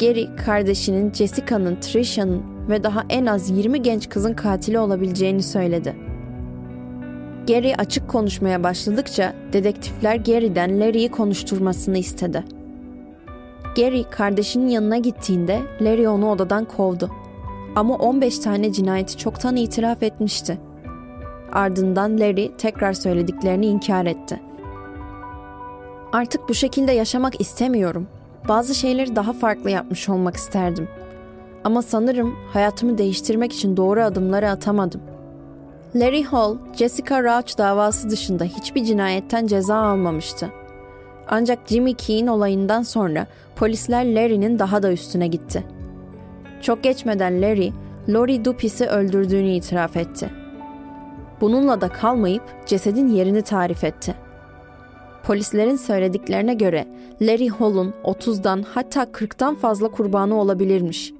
Gary, 0.00 0.36
kardeşinin 0.44 1.12
Jessica'nın, 1.12 1.76
Trisha'nın 1.80 2.57
ve 2.68 2.82
daha 2.82 3.04
en 3.08 3.26
az 3.26 3.50
20 3.50 3.82
genç 3.82 4.08
kızın 4.08 4.34
katili 4.34 4.78
olabileceğini 4.78 5.42
söyledi. 5.42 5.96
Gary 7.48 7.74
açık 7.78 8.08
konuşmaya 8.08 8.62
başladıkça 8.62 9.34
dedektifler 9.52 10.16
Gary'den 10.16 10.80
Larry'i 10.80 11.10
konuşturmasını 11.10 11.98
istedi. 11.98 12.44
Gary 13.76 14.02
kardeşinin 14.02 14.68
yanına 14.68 14.98
gittiğinde 14.98 15.60
Larry 15.80 16.08
onu 16.08 16.30
odadan 16.30 16.64
kovdu. 16.64 17.10
Ama 17.76 17.94
15 17.96 18.38
tane 18.38 18.72
cinayeti 18.72 19.16
çoktan 19.16 19.56
itiraf 19.56 20.02
etmişti. 20.02 20.58
Ardından 21.52 22.20
Larry 22.20 22.56
tekrar 22.58 22.92
söylediklerini 22.92 23.66
inkar 23.66 24.06
etti. 24.06 24.40
Artık 26.12 26.48
bu 26.48 26.54
şekilde 26.54 26.92
yaşamak 26.92 27.40
istemiyorum. 27.40 28.06
Bazı 28.48 28.74
şeyleri 28.74 29.16
daha 29.16 29.32
farklı 29.32 29.70
yapmış 29.70 30.08
olmak 30.08 30.36
isterdim. 30.36 30.88
Ama 31.64 31.82
sanırım 31.82 32.36
hayatımı 32.52 32.98
değiştirmek 32.98 33.52
için 33.52 33.76
doğru 33.76 34.02
adımları 34.02 34.50
atamadım. 34.50 35.00
Larry 35.96 36.22
Hall, 36.22 36.56
Jessica 36.76 37.24
Rauch 37.24 37.58
davası 37.58 38.10
dışında 38.10 38.44
hiçbir 38.44 38.84
cinayetten 38.84 39.46
ceza 39.46 39.76
almamıştı. 39.76 40.50
Ancak 41.28 41.58
Jimmy 41.66 41.94
Keane 41.94 42.30
olayından 42.30 42.82
sonra 42.82 43.26
polisler 43.56 44.14
Larry'nin 44.14 44.58
daha 44.58 44.82
da 44.82 44.92
üstüne 44.92 45.26
gitti. 45.26 45.64
Çok 46.62 46.82
geçmeden 46.82 47.42
Larry, 47.42 47.72
Lori 48.08 48.44
Dupis'i 48.44 48.86
öldürdüğünü 48.86 49.48
itiraf 49.48 49.96
etti. 49.96 50.30
Bununla 51.40 51.80
da 51.80 51.88
kalmayıp 51.88 52.42
cesedin 52.66 53.08
yerini 53.08 53.42
tarif 53.42 53.84
etti. 53.84 54.14
Polislerin 55.22 55.76
söylediklerine 55.76 56.54
göre 56.54 56.86
Larry 57.22 57.48
Hall'un 57.48 57.94
30'dan 58.04 58.64
hatta 58.74 59.02
40'tan 59.02 59.54
fazla 59.54 59.88
kurbanı 59.88 60.40
olabilirmiş. 60.40 61.12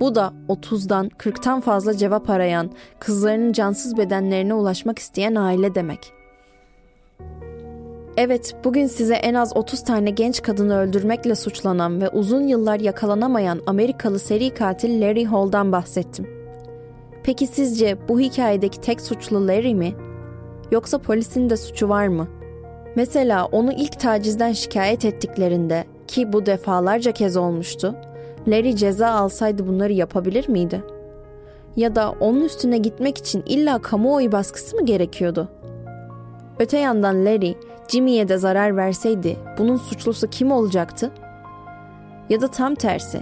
Bu 0.00 0.14
da 0.14 0.32
30'dan 0.48 1.08
40'tan 1.08 1.60
fazla 1.60 1.96
cevap 1.96 2.30
arayan, 2.30 2.70
kızlarının 2.98 3.52
cansız 3.52 3.96
bedenlerine 3.96 4.54
ulaşmak 4.54 4.98
isteyen 4.98 5.34
aile 5.34 5.74
demek. 5.74 6.12
Evet, 8.16 8.56
bugün 8.64 8.86
size 8.86 9.14
en 9.14 9.34
az 9.34 9.56
30 9.56 9.84
tane 9.84 10.10
genç 10.10 10.42
kadını 10.42 10.78
öldürmekle 10.78 11.34
suçlanan 11.34 12.00
ve 12.00 12.08
uzun 12.08 12.48
yıllar 12.48 12.80
yakalanamayan 12.80 13.60
Amerikalı 13.66 14.18
seri 14.18 14.54
katil 14.54 15.00
Larry 15.00 15.24
Hall'dan 15.24 15.72
bahsettim. 15.72 16.26
Peki 17.22 17.46
sizce 17.46 18.08
bu 18.08 18.20
hikayedeki 18.20 18.80
tek 18.80 19.00
suçlu 19.00 19.48
Larry 19.48 19.74
mi? 19.74 19.94
Yoksa 20.70 20.98
polisin 20.98 21.50
de 21.50 21.56
suçu 21.56 21.88
var 21.88 22.08
mı? 22.08 22.28
Mesela 22.96 23.46
onu 23.46 23.72
ilk 23.72 24.00
tacizden 24.00 24.52
şikayet 24.52 25.04
ettiklerinde 25.04 25.84
ki 26.06 26.32
bu 26.32 26.46
defalarca 26.46 27.12
kez 27.12 27.36
olmuştu, 27.36 27.94
Larry 28.48 28.76
ceza 28.76 29.08
alsaydı 29.08 29.66
bunları 29.66 29.92
yapabilir 29.92 30.48
miydi? 30.48 30.84
Ya 31.76 31.94
da 31.94 32.14
onun 32.20 32.40
üstüne 32.40 32.78
gitmek 32.78 33.18
için 33.18 33.42
illa 33.46 33.78
kamuoyu 33.78 34.32
baskısı 34.32 34.76
mı 34.76 34.84
gerekiyordu? 34.84 35.48
Öte 36.58 36.78
yandan 36.78 37.24
Larry, 37.24 37.54
Jimmy'ye 37.88 38.28
de 38.28 38.36
zarar 38.36 38.76
verseydi 38.76 39.36
bunun 39.58 39.76
suçlusu 39.76 40.26
kim 40.30 40.52
olacaktı? 40.52 41.10
Ya 42.28 42.40
da 42.40 42.48
tam 42.48 42.74
tersi. 42.74 43.20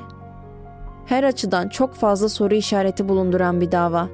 Her 1.06 1.24
açıdan 1.24 1.68
çok 1.68 1.94
fazla 1.94 2.28
soru 2.28 2.54
işareti 2.54 3.08
bulunduran 3.08 3.60
bir 3.60 3.72
dava. 3.72 4.08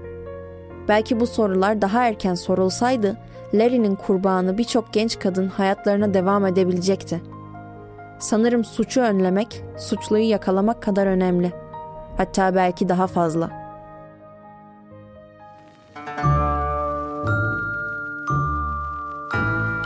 Belki 0.89 1.21
bu 1.21 1.27
sorular 1.27 1.83
daha 1.83 2.09
erken 2.09 2.35
sorulsaydı 2.35 3.17
Larry'nin 3.55 3.95
kurbanı 3.95 4.59
birçok 4.59 4.93
genç 4.93 5.19
kadın 5.19 5.49
hayatlarına 5.49 6.15
devam 6.15 6.47
edebilecekti. 6.47 7.23
Sanırım 8.23 8.65
suçu 8.65 9.01
önlemek, 9.01 9.63
suçluyu 9.79 10.29
yakalamak 10.29 10.83
kadar 10.83 11.07
önemli. 11.07 11.53
Hatta 12.17 12.55
belki 12.55 12.89
daha 12.89 13.07
fazla. 13.07 13.51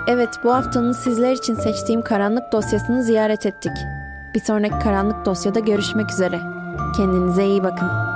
Evet, 0.08 0.28
bu 0.44 0.54
haftanın 0.54 0.92
sizler 0.92 1.32
için 1.32 1.54
seçtiğim 1.54 2.02
karanlık 2.02 2.52
dosyasını 2.52 3.02
ziyaret 3.02 3.46
ettik. 3.46 3.72
Bir 4.34 4.40
sonraki 4.40 4.78
karanlık 4.78 5.26
dosyada 5.26 5.60
görüşmek 5.60 6.10
üzere. 6.10 6.40
Kendinize 6.96 7.46
iyi 7.46 7.64
bakın. 7.64 8.15